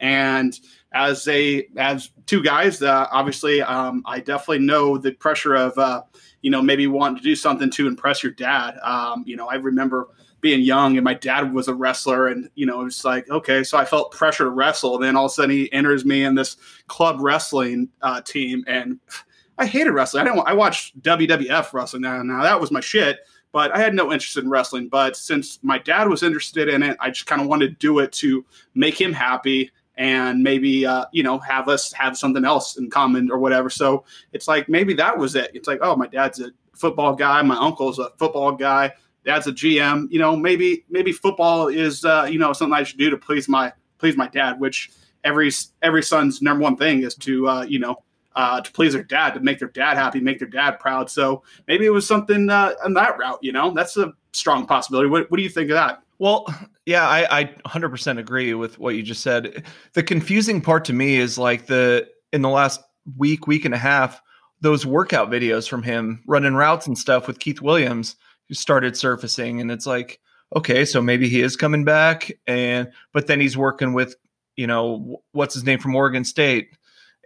[0.00, 0.58] and
[0.92, 6.02] as they as two guys, uh, obviously um, I definitely know the pressure of uh,
[6.44, 8.78] you know maybe wanting to do something to impress your dad.
[8.82, 10.08] Um, you know I remember
[10.42, 13.64] being young and my dad was a wrestler and you know it was like okay
[13.64, 14.98] so i felt pressure to wrestle.
[14.98, 19.00] Then all of a sudden he enters me in this club wrestling uh, team and
[19.58, 20.20] i hated wrestling.
[20.20, 22.02] I didn't i watched wwf wrestling.
[22.02, 23.20] Now, now that was my shit
[23.50, 24.88] but i had no interest in wrestling.
[24.88, 28.00] But since my dad was interested in it i just kind of wanted to do
[28.00, 32.76] it to make him happy and maybe uh, you know have us have something else
[32.76, 36.06] in common or whatever so it's like maybe that was it it's like oh my
[36.06, 38.92] dad's a football guy my uncle's a football guy
[39.24, 40.10] dad's a GM.
[40.10, 43.48] You know, maybe maybe football is uh, you know something I should do to please
[43.48, 44.60] my please my dad.
[44.60, 44.90] Which
[45.24, 45.50] every
[45.82, 48.02] every son's number one thing is to uh, you know
[48.36, 51.10] uh, to please their dad, to make their dad happy, make their dad proud.
[51.10, 53.38] So maybe it was something uh, on that route.
[53.42, 55.08] You know, that's a strong possibility.
[55.08, 56.02] What, what do you think of that?
[56.18, 56.46] Well,
[56.86, 59.64] yeah, I, I 100% agree with what you just said.
[59.94, 62.80] The confusing part to me is like the in the last
[63.16, 64.20] week, week and a half,
[64.60, 68.16] those workout videos from him running routes and stuff with Keith Williams
[68.48, 70.20] who started surfacing, and it's like,
[70.56, 74.16] okay, so maybe he is coming back, and but then he's working with,
[74.56, 76.70] you know, what's his name from Oregon State,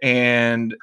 [0.01, 0.75] and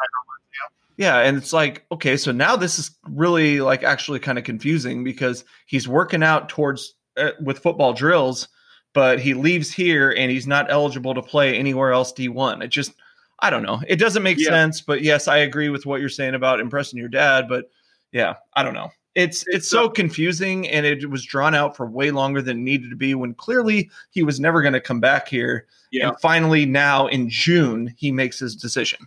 [0.96, 5.04] yeah, and it's like, okay, so now this is really like actually kind of confusing
[5.04, 6.94] because he's working out towards
[7.40, 8.48] with football drills,
[8.92, 12.62] but he leaves here and he's not eligible to play anywhere else D1.
[12.62, 12.92] It just
[13.40, 13.80] I don't know.
[13.86, 14.48] It doesn't make Yeah.
[14.48, 17.70] sense, but yes, I agree with what you're saying about impressing your dad, but
[18.12, 18.90] yeah, I don't know.
[19.14, 22.58] It's it's, It's, so uh, confusing and it was drawn out for way longer than
[22.58, 25.66] it needed to be when clearly he was never going to come back here.
[25.90, 26.08] Yeah.
[26.08, 29.06] And finally now in June he makes his decision.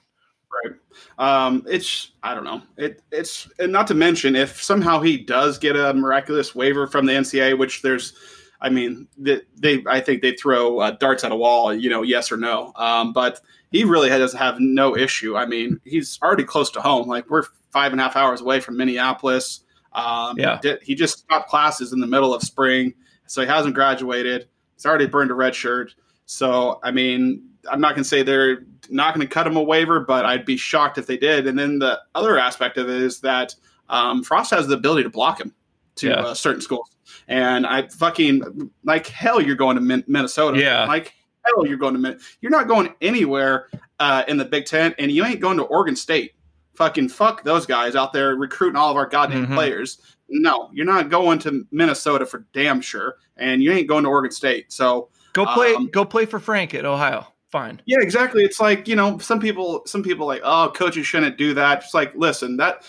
[1.18, 2.62] Um, it's I don't know.
[2.78, 7.06] It it's and not to mention if somehow he does get a miraculous waiver from
[7.06, 8.14] the NCAA, which there's,
[8.62, 12.02] I mean, they, they I think they throw uh, darts at a wall, you know,
[12.04, 12.72] yes or no.
[12.76, 13.42] Um, but
[13.72, 15.36] he really does have no issue.
[15.38, 17.08] I mean, he's already close to home.
[17.08, 19.62] Like we're five and a half hours away from Minneapolis.
[19.94, 20.60] Um, Yeah.
[20.82, 22.94] he just stopped classes in the middle of spring,
[23.28, 24.48] so he hasn't graduated.
[24.76, 25.94] He's already burned a red shirt.
[26.26, 29.62] So I mean, I'm not going to say they're not going to cut him a
[29.64, 31.48] waiver, but I'd be shocked if they did.
[31.48, 33.54] And then the other aspect of it is that
[33.90, 35.54] um, Frost has the ability to block him
[35.96, 36.14] to Yeah.
[36.16, 36.90] uh, certain schools.
[37.28, 40.60] And I fucking like hell, you're going to Min- Minnesota.
[40.60, 40.86] Yeah.
[40.86, 41.14] like
[41.44, 43.68] hell, you're going to Min- You're not going anywhere
[44.00, 46.34] uh, in the Big Ten, and you ain't going to Oregon State.
[46.76, 49.54] Fucking fuck those guys out there recruiting all of our goddamn Mhm.
[49.56, 50.00] players.
[50.30, 54.32] No, you're not going to Minnesota for damn sure, and you ain't going to Oregon
[54.32, 54.72] State.
[54.72, 57.28] So Go play Um, go play for Frank at Ohio.
[57.52, 57.82] Fine.
[57.86, 58.44] yeah, exactly.
[58.44, 61.84] It's like you know, some people, some people like, oh, coaches shouldn't do that.
[61.84, 62.84] It's like, listen, that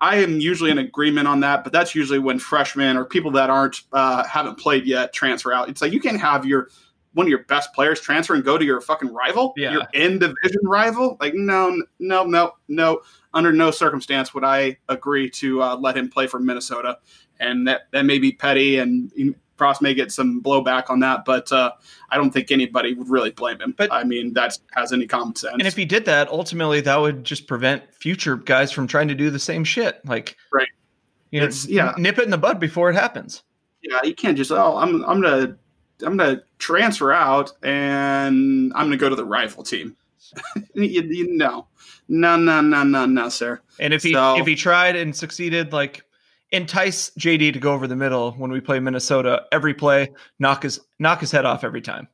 [0.00, 3.50] I, am usually in agreement on that, but that's usually when freshmen or people that
[3.50, 5.68] aren't uh, haven't played yet transfer out.
[5.68, 6.68] It's like you can't have your
[7.14, 9.72] one of your best players transfer and go to your fucking rival, Yeah.
[9.72, 11.18] your in division rival.
[11.20, 13.00] Like, no, no, no, no.
[13.34, 16.98] Under no circumstance would I agree to uh, let him play for Minnesota.
[17.38, 19.10] And that that may be petty, and
[19.62, 21.70] Frost may get some blowback on that, but uh,
[22.10, 23.74] I don't think anybody would really blame him.
[23.76, 25.52] But- I mean, that has any common sense.
[25.54, 29.14] And if he did that, ultimately that would just prevent future guys from trying to
[29.14, 30.04] do the same shit.
[30.04, 30.66] Like Right.
[31.30, 31.94] You know, It's- yeah.
[31.96, 33.44] nip it in the bud before it happens.
[33.84, 35.56] yeah, you can't just oh, I'm I'm gonna
[36.04, 39.96] I'm gonna transfer out and I'm gonna go to the rival team.
[40.74, 41.66] you, you know,
[42.08, 43.60] no, no, no, no, no, sir.
[43.78, 46.04] And if he So- if he tried and succeeded, like
[46.52, 50.80] entice JD to go over the middle when we play Minnesota every play, knock his
[50.98, 52.08] knock his head off every time.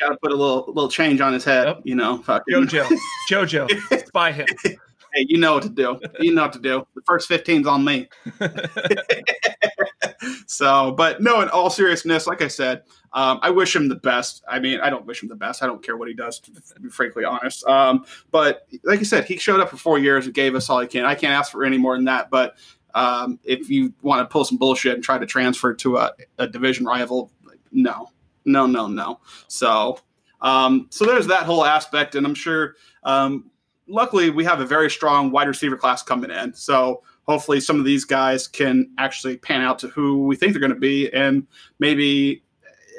[0.00, 1.66] Got to put a little little change on his head.
[1.66, 1.80] Yep.
[1.84, 2.98] You know, fucking, Jojo,
[3.30, 4.46] Jojo, spy him.
[4.64, 6.00] hey, you know what to do.
[6.18, 6.86] You know what to do.
[6.94, 8.08] The first 15's on me.
[10.46, 12.82] so, but no, in all seriousness, like I said,
[13.12, 14.42] um, I wish him the best.
[14.48, 15.62] I mean, I don't wish him the best.
[15.62, 17.64] I don't care what he does, to be frankly honest.
[17.66, 20.80] Um, but like I said, he showed up for four years and gave us all
[20.80, 21.04] he can.
[21.04, 22.30] I can't ask for any more than that.
[22.30, 22.54] But
[22.94, 26.46] um, if you want to pull some bullshit and try to transfer to a, a
[26.46, 27.30] division rival,
[27.70, 28.10] no,
[28.44, 29.20] no, no, no.
[29.48, 29.98] So,
[30.40, 32.76] um, so there's that whole aspect, and I'm sure.
[33.04, 33.50] Um,
[33.88, 36.54] luckily, we have a very strong wide receiver class coming in.
[36.54, 40.60] So hopefully, some of these guys can actually pan out to who we think they're
[40.60, 41.46] going to be, and
[41.78, 42.42] maybe.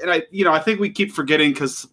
[0.02, 1.88] And I, you know, I think we keep forgetting because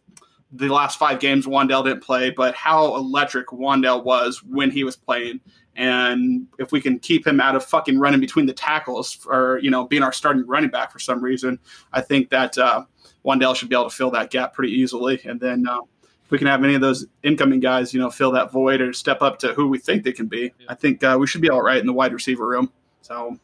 [0.52, 4.96] the last five games Wan'Dale didn't play, but how electric Wan'Dale was when he was
[4.96, 5.40] playing.
[5.76, 9.70] And if we can keep him out of fucking running between the tackles or, you
[9.70, 11.58] know, being our starting running back for some reason,
[11.92, 12.84] I think that uh,
[13.24, 15.20] Wan'Dale should be able to fill that gap pretty easily.
[15.24, 15.80] And then uh,
[16.24, 18.92] if we can have any of those incoming guys, you know, fill that void or
[18.92, 21.50] step up to who we think they can be, I think uh, we should be
[21.50, 22.72] all right in the wide receiver room.
[23.02, 23.38] So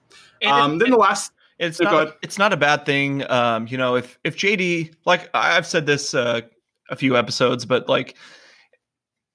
[0.46, 3.28] um, it- then the last, it's go not it's not a bad thing.
[3.30, 6.42] Um, you know, if if JD like I've said this uh,
[6.90, 8.14] a few episodes, but like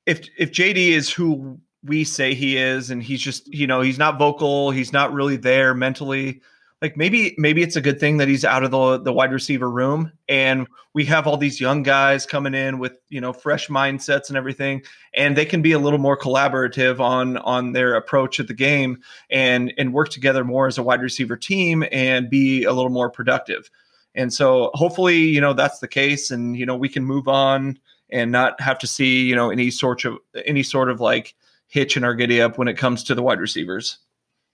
[0.05, 3.97] if if JD is who we say he is, and he's just you know he's
[3.97, 6.41] not vocal, he's not really there mentally.
[6.81, 9.69] Like maybe maybe it's a good thing that he's out of the the wide receiver
[9.69, 14.29] room, and we have all these young guys coming in with you know fresh mindsets
[14.29, 14.81] and everything,
[15.13, 18.97] and they can be a little more collaborative on on their approach at the game
[19.29, 23.11] and and work together more as a wide receiver team and be a little more
[23.11, 23.69] productive.
[24.15, 27.79] And so hopefully, you know, that's the case and you know, we can move on
[28.09, 31.35] and not have to see, you know, any sort of any sort of like
[31.71, 33.97] hitch in our giddy up when it comes to the wide receivers.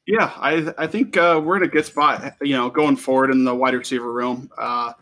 [0.05, 3.43] Yeah, I I think uh, we're in a good spot, you know, going forward in
[3.43, 4.49] the wide receiver room.
[4.57, 4.93] Uh,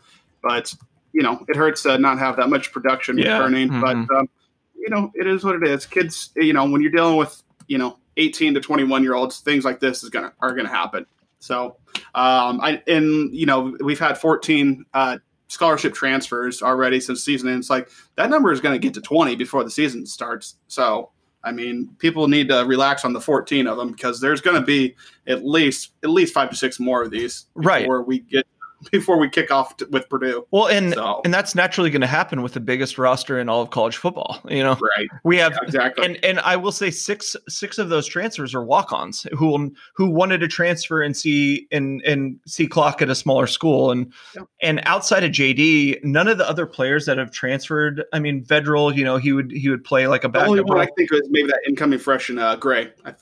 [0.42, 0.74] but
[1.12, 3.68] you know, it hurts to not have that much production Yeah, returning.
[3.68, 3.80] mhm.
[3.80, 4.28] But um,
[4.74, 5.86] you know, it is what it is.
[5.86, 9.64] Kids, you know, when you're dealing with you know 18 to 21 year olds, things
[9.64, 11.06] like this is gonna are gonna happen.
[11.38, 11.76] So,
[12.14, 17.58] um, I and you know, we've had 14 uh, scholarship transfers already since season, and
[17.58, 20.56] it's like that number is going to get to 20 before the season starts.
[20.68, 21.10] So.
[21.46, 24.66] I mean, people need to relax on the 14 of them because there's going to
[24.66, 24.96] be
[25.28, 27.82] at least at least five to six more of these Right.
[27.82, 28.46] before we get
[28.92, 30.46] before we kick off t- with Purdue.
[30.50, 33.62] Well, and So and that's naturally going to happen with the biggest roster in all
[33.62, 34.40] of college football.
[34.48, 36.04] You know, right, we have exactly.
[36.04, 40.38] and and I will say six six of those transfers are walk-ons who who wanted
[40.38, 44.42] to transfer and see and and see clock at a smaller school and Yeah.
[44.62, 48.04] and outside of JD, none of the other players that have transferred.
[48.12, 50.78] I mean, Vedral, you know, he would he would play like a the only one
[50.78, 52.92] I think was maybe that incoming freshman uh, Gray.
[53.04, 53.14] I,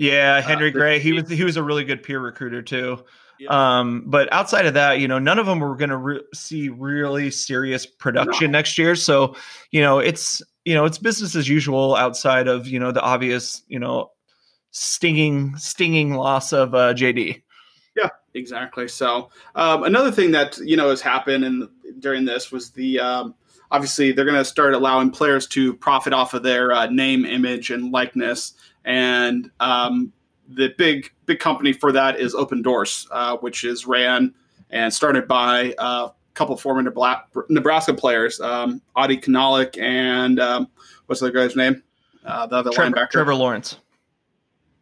[0.00, 0.98] Yeah, Henry Uh, Gray.
[0.98, 3.04] He was he was a really good peer recruiter too.
[3.38, 3.50] Yeah.
[3.50, 6.70] Um, but outside of that, you know, none of them were going to re- see
[6.70, 8.96] really serious production next year.
[8.96, 9.36] So,
[9.72, 13.62] you know, it's you know it's business as usual outside of you know the obvious
[13.68, 14.10] you know
[14.70, 17.42] stinging stinging loss of uh, JD.
[17.94, 18.88] Yeah, exactly.
[18.88, 23.34] So um, another thing that you know has happened and during this was the um,
[23.70, 27.70] obviously they're going to start allowing players to profit off of their uh, name, image,
[27.70, 28.54] and likeness,
[28.84, 30.12] and um,
[30.48, 34.34] the big big company for that is Opendorse, uh, which is ran
[34.70, 36.82] and started by uh, a couple former
[37.48, 40.68] Nebraska players, um, Adi Kanalik and um,
[41.06, 41.82] what's the other guy's name?
[42.24, 43.10] Uh, the other Trevor, linebacker.
[43.10, 43.78] Trevor Lawrence,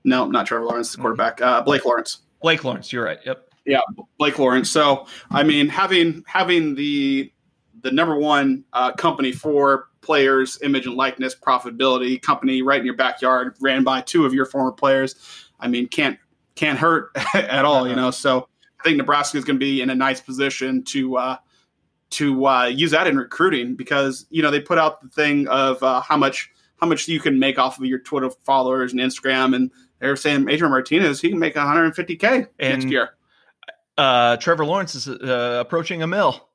[0.04, 1.40] No, not Trevor Lawrence, the quarterback.
[1.40, 2.18] Uh, Blake Lawrence.
[2.42, 2.92] Blake Lawrence.
[2.92, 3.18] You're right.
[3.24, 3.44] Yep.
[3.64, 3.80] Yeah,
[4.18, 4.70] Blake Lawrence.
[4.70, 7.30] So I mean, having having the
[7.82, 12.96] the number one uh, company for players, image and likeness, profitability company right in your
[12.96, 15.14] backyard, ran by two of your former players.
[15.60, 16.18] I mean, can't
[16.54, 18.10] can't hurt at all, you know.
[18.10, 18.48] So
[18.80, 21.36] I think Nebraska is going to be in a nice position to uh,
[22.10, 25.82] to uh, use that in recruiting because you know they put out the thing of
[25.82, 29.54] uh, how much how much you can make off of your Twitter followers and Instagram,
[29.54, 33.10] and they're saying Adrian Martinez he can make 150k next year.
[33.96, 36.48] Uh, Trevor Lawrence is uh, approaching a mill.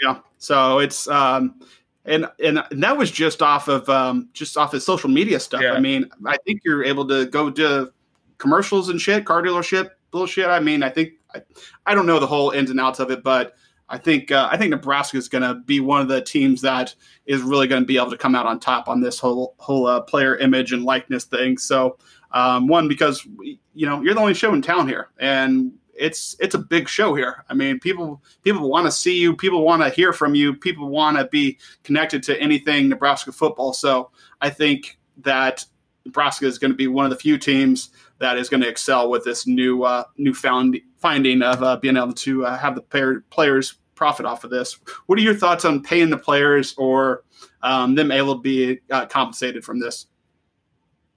[0.00, 0.20] Yeah.
[0.38, 1.60] So it's um
[2.06, 5.60] and and that was just off of um just off of social media stuff.
[5.62, 5.72] Yeah.
[5.72, 7.92] I mean, I think you're able to go to
[8.38, 10.46] commercials and shit, car dealership bullshit.
[10.46, 11.42] I mean, I think I,
[11.86, 13.54] I don't know the whole ins and outs of it, but
[13.88, 16.94] I think uh, I think Nebraska is going to be one of the teams that
[17.26, 19.86] is really going to be able to come out on top on this whole whole
[19.86, 21.56] uh, player image and likeness thing.
[21.58, 21.98] So
[22.32, 26.36] um, one because we- you know you're the only show in town here, and it's
[26.40, 27.44] it's a big show here.
[27.48, 30.88] I mean, people people want to see you, people want to hear from you, people
[30.88, 33.72] want to be connected to anything Nebraska football.
[33.72, 35.64] So I think that
[36.04, 39.10] Nebraska is going to be one of the few teams that is going to excel
[39.10, 42.82] with this new uh, new found finding of uh, being able to uh, have the
[42.82, 44.78] player, players profit off of this.
[45.06, 47.24] What are your thoughts on paying the players or
[47.62, 50.06] um, them able to be uh, compensated from this?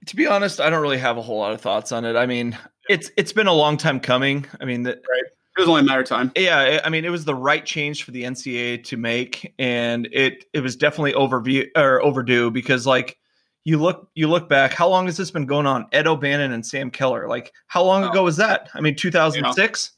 [0.06, 2.16] To be honest, I don't really have a whole lot of thoughts on it.
[2.16, 2.56] I mean,
[2.90, 4.44] it's it's been a long time coming.
[4.60, 5.22] I mean, that right.
[5.56, 6.32] It was only a matter of time.
[6.36, 10.44] Yeah, I mean, it was the right change for the NCAA to make, and it
[10.52, 13.18] it was definitely overview or overdue because like
[13.64, 15.86] you look you look back, how long has this been going on?
[15.92, 18.10] Ed O'Bannon and Sam Keller, like how long oh.
[18.10, 18.70] ago was that?
[18.74, 19.92] I mean, two thousand six,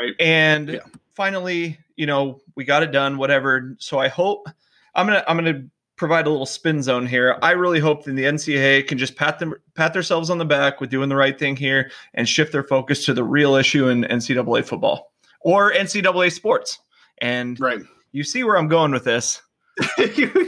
[0.00, 0.14] right?
[0.18, 0.80] And yeah.
[1.14, 3.16] finally, you know, we got it done.
[3.16, 3.76] Whatever.
[3.78, 4.48] So I hope
[4.94, 5.64] I'm gonna I'm gonna
[5.96, 7.38] provide a little spin zone here.
[7.42, 10.80] I really hope that the NCAA can just pat them pat themselves on the back
[10.80, 14.02] with doing the right thing here and shift their focus to the real issue in
[14.04, 16.78] NCAA football or NCAA sports.
[17.18, 17.80] And right.
[18.12, 19.40] you see where I'm going with this.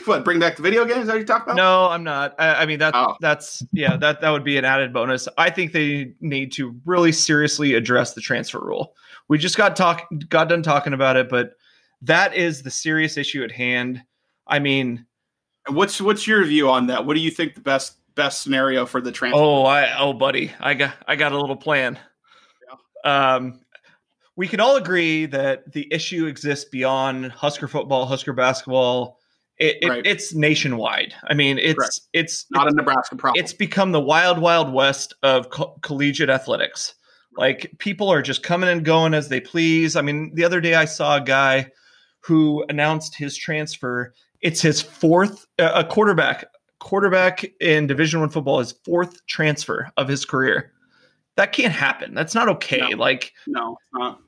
[0.04, 1.08] what bring back the video games?
[1.08, 1.56] Are you talking about?
[1.56, 2.36] No, I'm not.
[2.38, 3.16] I, I mean that's oh.
[3.20, 5.26] that's yeah that that would be an added bonus.
[5.36, 8.94] I think they need to really seriously address the transfer rule.
[9.28, 11.54] We just got talk got done talking about it, but
[12.02, 14.02] that is the serious issue at hand.
[14.46, 15.05] I mean,
[15.68, 17.06] what's what's your view on that?
[17.06, 19.40] What do you think the best best scenario for the transfer?
[19.40, 21.98] Oh, I oh buddy, I got I got a little plan.
[23.04, 23.34] Yeah.
[23.34, 23.60] Um,
[24.36, 29.18] we can all agree that the issue exists beyond Husker football, Husker basketball.
[29.58, 30.06] It, it, right.
[30.06, 31.14] It's nationwide.
[31.28, 32.00] I mean, it's Correct.
[32.12, 33.42] it's not it's, a Nebraska problem.
[33.42, 36.94] It's become the wild, wild west of co- collegiate athletics.
[37.38, 39.96] Like people are just coming and going as they please.
[39.96, 41.70] I mean, the other day I saw a guy
[42.20, 44.12] who announced his transfer.
[44.46, 46.44] It's his fourth uh, a quarterback
[46.78, 48.60] quarterback in Division One football.
[48.60, 50.72] His fourth transfer of his career.
[51.34, 52.14] That can't happen.
[52.14, 52.90] That's not okay.
[52.90, 52.96] No.
[52.96, 53.78] Like no.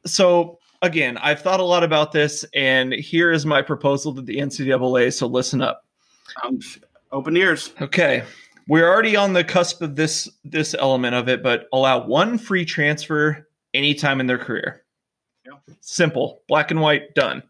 [0.05, 4.39] So again, I've thought a lot about this, and here is my proposal to the
[4.39, 5.13] NCAA.
[5.13, 5.85] So listen up.
[6.43, 6.59] Um,
[7.13, 7.73] open ears.
[7.81, 8.25] Okay
[8.69, 12.65] we're already on the cusp of this this element of it, but allow one free
[12.65, 14.85] transfer anytime in their career.
[15.45, 15.75] Yeah.
[15.81, 17.43] Simple, black and white, done.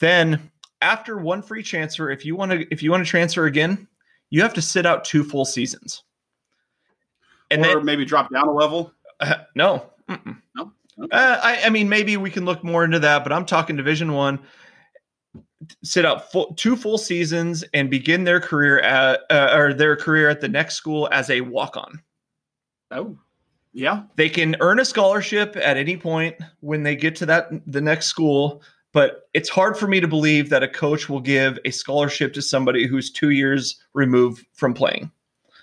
[0.00, 0.50] Then
[0.82, 3.86] after one free transfer, if you want to if you want to transfer again,
[4.30, 6.02] you have to sit out two full seasons.
[7.50, 8.92] And or then, maybe drop down a level.
[9.18, 10.40] Uh, no, Mm-mm.
[10.56, 10.72] no.
[10.98, 11.16] Okay.
[11.16, 14.12] Uh, I, I mean, maybe we can look more into that, but I'm talking Division
[14.12, 14.40] One
[15.82, 20.28] sit out full, two full seasons and begin their career at uh, or their career
[20.28, 22.02] at the next school as a walk on.
[22.90, 23.18] Oh,
[23.72, 24.04] yeah.
[24.16, 28.06] They can earn a scholarship at any point when they get to that the next
[28.06, 28.62] school,
[28.92, 32.42] but it's hard for me to believe that a coach will give a scholarship to
[32.42, 35.10] somebody who's 2 years removed from playing.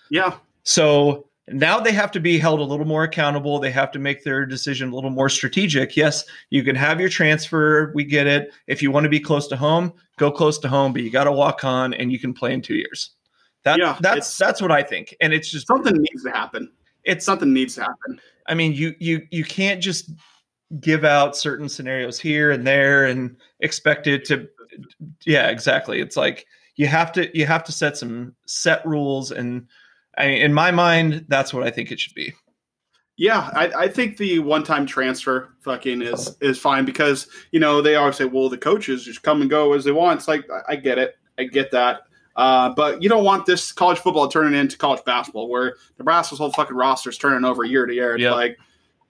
[0.10, 0.36] Yeah.
[0.64, 3.60] So now they have to be held a little more accountable.
[3.60, 5.96] They have to make their decision a little more strategic.
[5.96, 7.92] Yes, you can have your transfer.
[7.96, 8.52] We get it.
[8.68, 11.24] If you want to be close to home, go close to home, but you got
[11.24, 13.12] to walk on and you can play in two years.
[13.64, 15.16] That, yeah, that's that's what I think.
[15.20, 16.72] And it's just something needs to happen.
[17.04, 18.20] It's something needs to happen.
[18.48, 20.12] I mean, you you you can't just
[20.80, 24.48] give out certain scenarios here and there and expect it to
[25.26, 26.02] yeah, exactly.
[26.02, 26.46] It's like
[26.76, 29.68] you have to you have to set some set rules and
[30.18, 32.34] I mean, in my mind, that's what I think it should be.
[33.18, 37.96] Yeah, I, I think the one-time transfer fucking is is fine because you know they
[37.96, 40.20] always say, well, the coaches just come and go as they want.
[40.20, 42.02] It's like I, I get it, I get that,
[42.36, 46.52] uh, but you don't want this college football turning into college basketball where Nebraska's whole
[46.52, 48.14] fucking roster is turning over year to year.
[48.14, 48.34] It's yep.
[48.34, 48.60] like,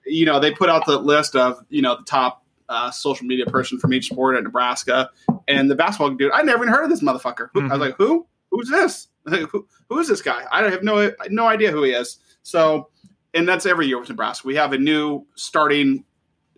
[0.08, 3.46] you know, they put out the list of you know the top uh, social media
[3.46, 5.10] person from each sport at Nebraska,
[5.46, 7.50] and the basketball dude, I never even heard of this motherfucker.
[7.50, 7.58] Mm-hmm.
[7.58, 7.80] I was mm-hmm.
[7.80, 8.26] like, who?
[8.50, 9.08] Who's this?
[9.28, 10.44] who, who is this guy?
[10.50, 12.18] I have no no idea who he is.
[12.42, 12.88] So,
[13.34, 14.46] and that's every year with Nebraska.
[14.46, 16.04] We have a new starting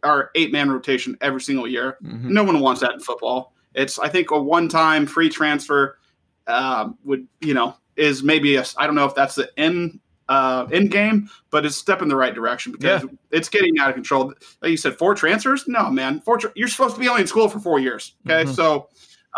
[0.03, 1.98] our eight man rotation every single year.
[2.03, 2.32] Mm-hmm.
[2.32, 3.55] No one wants that in football.
[3.74, 5.98] It's I think a one time free transfer
[6.46, 10.01] um, would you know is maybe a I don't know if that's the end
[10.31, 13.11] uh, end game, but it's a step in the right direction because yeah.
[13.33, 14.33] it's getting out of control.
[14.62, 15.66] Like you said, four transfers?
[15.66, 16.39] No, man, four.
[16.39, 18.14] Tra- you're supposed to be only in school for four years.
[18.24, 18.55] Okay, mm-hmm.
[18.55, 18.89] so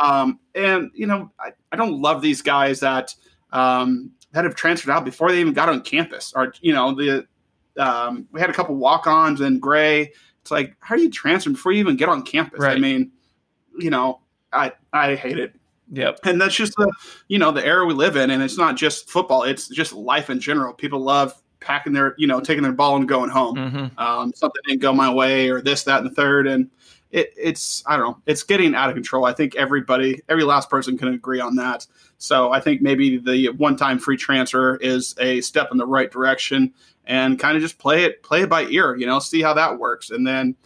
[0.01, 3.15] um, and you know, I, I don't love these guys that
[3.53, 6.35] um, that have transferred out before they even got on campus.
[6.37, 7.27] Or you know, the
[7.79, 10.13] um, we had a couple walk-ons and Gray.
[10.43, 12.61] It's like, how do you transfer before you even get on campus?
[12.61, 12.77] Right.
[12.77, 13.13] I mean,
[13.79, 14.21] you know,
[14.53, 15.55] I I hate it.
[15.93, 16.21] Yep.
[16.25, 16.91] And that's just the
[17.29, 20.31] you know the era we live in, and it's not just football; it's just life
[20.31, 20.73] in general.
[20.73, 23.57] People love packing their you know taking their ball and going home.
[23.57, 23.99] Mm-hmm.
[23.99, 26.71] Um, something didn't go my way, or this, that, and the third, and
[27.11, 29.27] it, it's I don't know, it's getting out of control.
[29.27, 31.87] I think everybody, every last person can agree on that.
[32.17, 36.73] So I think maybe the one-time free transfer is a step in the right direction,
[37.05, 38.97] and kind of just play it play it by ear.
[38.97, 40.57] You know, see how that works, and then.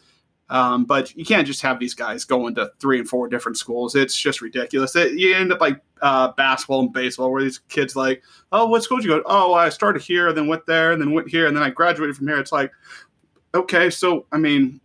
[0.48, 3.94] Um, but you can't just have these guys going to three and four different schools.
[3.96, 4.94] It's just ridiculous.
[4.94, 8.22] It, you end up like uh, basketball and baseball, where these kids like,
[8.52, 9.18] oh, what school did you go?
[9.18, 9.24] To?
[9.26, 11.70] Oh, I started here, and then went there, and then went here, and then I
[11.70, 12.38] graduated from here.
[12.38, 12.70] It's like,
[13.54, 14.80] okay, so I mean,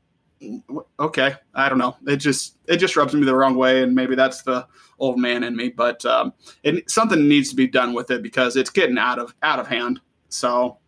[0.99, 1.95] okay, I don't know.
[2.07, 4.65] It just it just rubs me the wrong way, and maybe that's the
[4.97, 5.69] old man in me.
[5.69, 6.33] But um,
[6.63, 9.67] it, something needs to be done with it because it's getting out of out of
[9.67, 9.99] hand.
[10.29, 10.79] So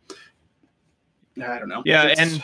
[1.38, 1.84] I don't know.
[1.86, 2.44] Yeah, It's- and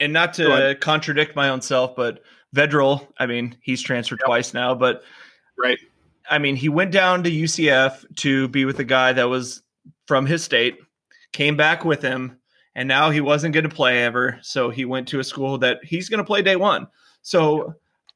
[0.00, 2.22] and not to contradict my own self, but
[2.54, 4.26] Vedral, I mean, he's transferred Yep.
[4.26, 5.02] twice now, but
[5.58, 5.78] right,
[6.30, 9.62] I mean, he went down to UCF to be with a guy that was
[10.06, 10.78] from his state,
[11.32, 12.38] came back with him,
[12.74, 14.38] and now he wasn't going to play ever.
[14.42, 16.86] So he went to a school that he's going to play day one.
[17.22, 17.74] So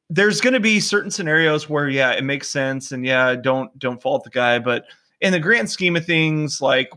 [0.08, 4.02] there's going to be certain scenarios where, yeah, it makes sense, and yeah, don't don't
[4.02, 4.84] fault the guy, but
[5.20, 6.90] in the grand scheme of things, like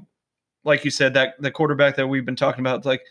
[0.63, 3.01] like you said, that the quarterback that we've been talking about, like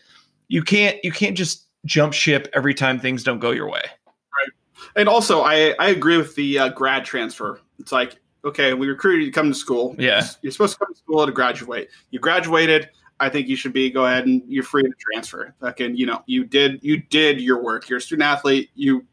[0.47, 3.81] you can't you can't just jump ship every time things don't go your way.
[3.81, 4.49] Right.
[4.95, 7.59] And also I I agree with the uh, grad transfer.
[7.79, 9.95] It's like okay, we recruited you to come to school.
[9.97, 10.25] Yeah.
[10.41, 11.89] you're supposed to come to school to graduate.
[12.11, 12.89] You graduated.
[13.19, 15.53] I think you should be go ahead and you're free to transfer.
[15.61, 17.87] Fucking, you know, you did you did your work.
[17.87, 18.69] You're a student athlete.
[18.75, 19.05] You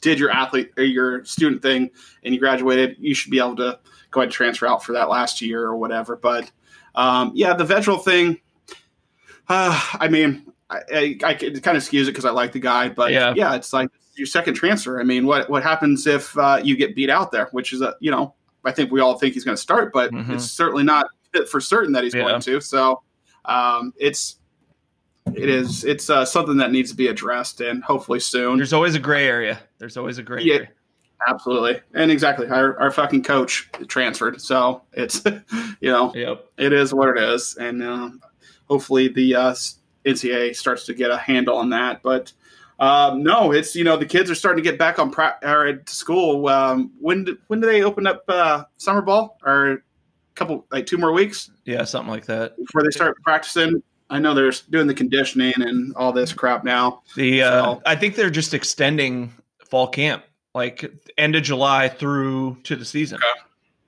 [0.00, 1.90] did your athlete or your student thing,
[2.24, 2.96] and you graduated.
[2.98, 3.78] You should be able to
[4.10, 6.16] go ahead and transfer out for that last year or whatever.
[6.16, 6.50] But
[6.94, 8.40] um, yeah, the Vedral thing.
[9.48, 12.58] Uh, I mean, I, I, I could kind of excuse it because I like the
[12.60, 13.34] guy, but Yeah.
[13.36, 15.00] yeah, it's like your second transfer.
[15.00, 17.48] I mean, what what happens if uh, you get beat out there?
[17.52, 18.34] Which is a you know,
[18.64, 20.30] I think we all think he's going to start, but Mhm.
[20.34, 21.06] it's certainly not
[21.50, 22.22] for certain that he's Yeah.
[22.22, 22.60] going to.
[22.60, 23.02] So
[23.44, 24.36] um, it's
[25.34, 28.56] it is it's uh, something that needs to be addressed and hopefully soon.
[28.56, 29.58] There's always a gray area.
[29.78, 30.54] There's always a gray Yeah.
[30.54, 30.68] area.
[31.26, 35.22] Absolutely, and exactly, our our fucking coach transferred, so it's
[35.80, 36.46] you know Yep.
[36.58, 38.20] it is what it is, and um,
[38.68, 39.54] hopefully the uh,
[40.04, 42.02] NCAA starts to get a handle on that.
[42.02, 42.32] But
[42.80, 45.66] um, no, it's you know the kids are starting to get back on pra- or
[45.66, 46.48] at school.
[46.48, 49.38] Um, when do, when do they open up uh, summer ball?
[49.44, 49.78] Or a
[50.34, 52.56] couple like two more weeks Yeah, something like that.
[52.56, 53.82] before they start practicing.
[54.10, 57.02] I know they're doing the conditioning and all this crap now.
[57.16, 59.32] The uh, So- I think they're just extending
[59.70, 60.24] fall camp,
[60.54, 60.84] like
[61.16, 63.18] end of July through to the season.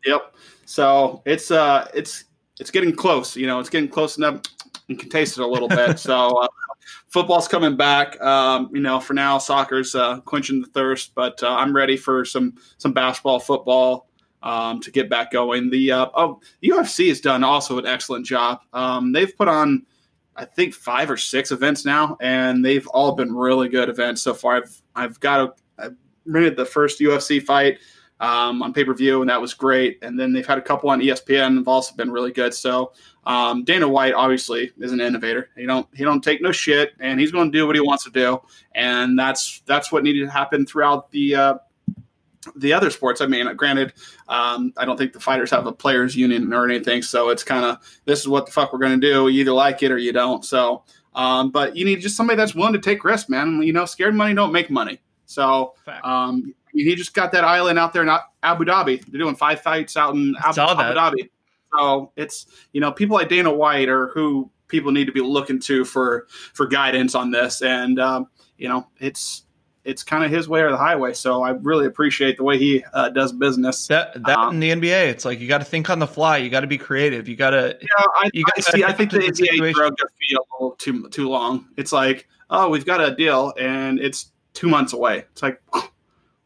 [0.05, 0.35] Yep.
[0.65, 2.25] So it's uh it's
[2.59, 3.37] it's getting close.
[3.37, 4.41] You know, it's getting close enough.
[4.89, 5.99] You can taste it a little bit.
[5.99, 6.49] so uh,
[7.09, 8.21] football's coming back.
[8.21, 12.25] Um, you know, for now, soccer's uh, quenching the thirst, but uh, I'm ready for
[12.25, 14.09] some some basketball, football
[14.43, 15.71] um, to get back going.
[15.71, 18.61] The uh, oh, UFC has done also an excellent job.
[18.73, 19.85] Um, they've put on.
[20.39, 24.35] I think five or six events now, and they've all been really good events so
[24.35, 24.57] far.
[24.57, 27.79] I've I've got a I've rented the first UFC fight
[28.21, 29.99] um, on pay per view, and that was great.
[30.03, 32.55] And then they've had a couple on ESPN, and have also been really good.
[32.55, 32.93] So
[33.25, 35.51] um, Dana White obviously is an innovator.
[35.57, 38.05] He don't he don't take no shit, and he's going to do what he wants
[38.05, 38.41] to do,
[38.75, 41.35] and that's that's what needed to happen throughout the.
[41.35, 41.55] Uh,
[42.55, 43.93] the other sports, I mean, granted,
[44.29, 47.65] um, I don't think the fighters have a players union or anything, so it's kind
[47.65, 49.27] of this is what the fuck we're going to do.
[49.27, 50.45] You either like it or you don't.
[50.45, 50.85] So,
[51.17, 53.61] um, but you need just somebody that's willing to take risks, man.
[53.63, 55.01] You know, scared money don't make money.
[55.25, 56.55] So, um,
[56.85, 58.09] he just got that island out there in
[58.43, 59.05] Abu Dhabi.
[59.07, 60.99] They're doing five fights out in Abu, Abu.
[60.99, 61.31] Dhabi.
[61.75, 65.61] So it's you know people like Dana White are who people need to be looking
[65.61, 69.43] to for for guidance on this, and um, you know it's
[69.87, 71.13] it's kind of his way or the highway.
[71.13, 73.87] So I really appreciate the way he uh, does business.
[73.87, 76.39] That that Um, in the NBA, it's like you got to think on the fly.
[76.39, 77.29] You got to be creative.
[77.29, 77.79] You got to.
[77.81, 78.85] Yeah, I, You I gotta see.
[78.85, 81.69] I think the the NBA drug their feet a little too too long.
[81.77, 85.25] It's like, oh, we've got a deal, and it's two months away.
[85.33, 85.63] It's like,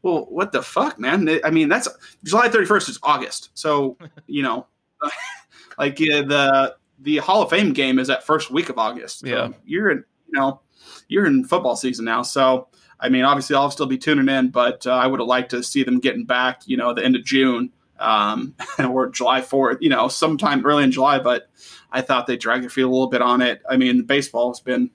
[0.03, 1.29] well, what the fuck, man?
[1.45, 1.89] I mean, that's
[2.25, 3.97] July thirty first is August, so
[4.27, 4.67] you know,
[5.79, 9.21] like the the Hall of Fame game is that first week of August.
[9.21, 9.49] So Yeah.
[9.65, 10.61] you're in, you know,
[11.09, 12.69] you're in football season now, so.
[13.03, 15.63] I mean, obviously, I'll still be tuning in, but uh, I would have liked to
[15.63, 18.55] see them getting back, you know, the end of June um,
[18.91, 21.19] or July 4th, you know, sometime early in July.
[21.19, 21.49] But
[21.91, 23.63] I thought they dragged their feet a little bit on it.
[23.71, 24.91] I mean, baseball has been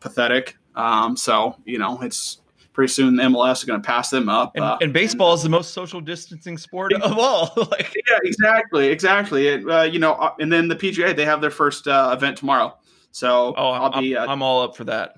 [0.00, 0.56] pathetic.
[0.74, 2.40] Um, so, you know, it's
[2.74, 4.52] pretty soon the MLS is going to pass them up.
[4.54, 7.52] And, uh, and baseball is the most social distancing sport of all.
[7.70, 9.48] like, yeah, exactly, exactly.
[9.48, 12.36] It, uh, you know, uh, and then the PGA they have their first uh, event
[12.36, 12.76] tomorrow,
[13.12, 15.16] so oh, I'll I'm, be I'm, uh, I'm all up for that.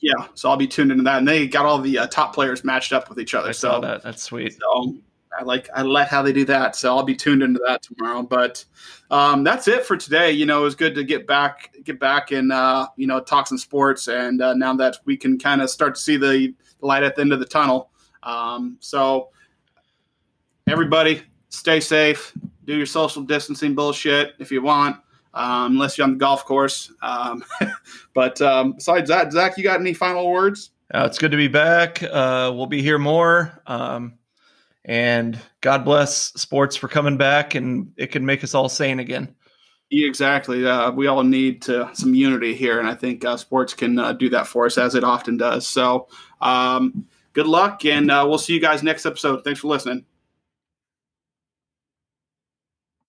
[0.00, 1.18] yeah, so I'll be tuned into that.
[1.18, 3.48] And they got all the uh, top players matched up with each other.
[3.48, 4.02] I so that.
[4.02, 4.58] That's sweet.
[4.60, 4.96] So
[5.38, 6.76] I like I like how they do that.
[6.76, 8.22] So I'll be tuned into that tomorrow.
[8.22, 8.64] But
[9.10, 10.32] um, that's it for today.
[10.32, 13.46] You know, it was good to get back get back and uh, you know talk
[13.46, 14.08] some sports.
[14.08, 17.16] And uh, now that we can kind of start to see the, the light at
[17.16, 17.90] the end of the tunnel.
[18.22, 19.30] Um, so
[20.66, 22.32] everybody, stay safe.
[22.64, 24.96] Do your social distancing bullshit if you want.
[25.36, 26.90] um, unless you're on the golf course.
[27.02, 27.44] Um,
[28.14, 30.70] but um, besides that, Zach, you got any final words?
[30.92, 32.02] Uh, it's good to be back.
[32.02, 33.60] Uh, we'll be here more.
[33.66, 34.14] Um,
[34.84, 39.34] and God bless sports for coming back, and it can make us all sane again.
[39.90, 40.66] Exactly.
[40.66, 44.12] Uh, we all need to, some unity here, and I think uh, sports can uh,
[44.12, 45.66] do that for us as it often does.
[45.66, 46.08] So,
[46.40, 49.44] um, good luck, and uh, we'll see you guys next episode.
[49.44, 50.04] Thanks for listening.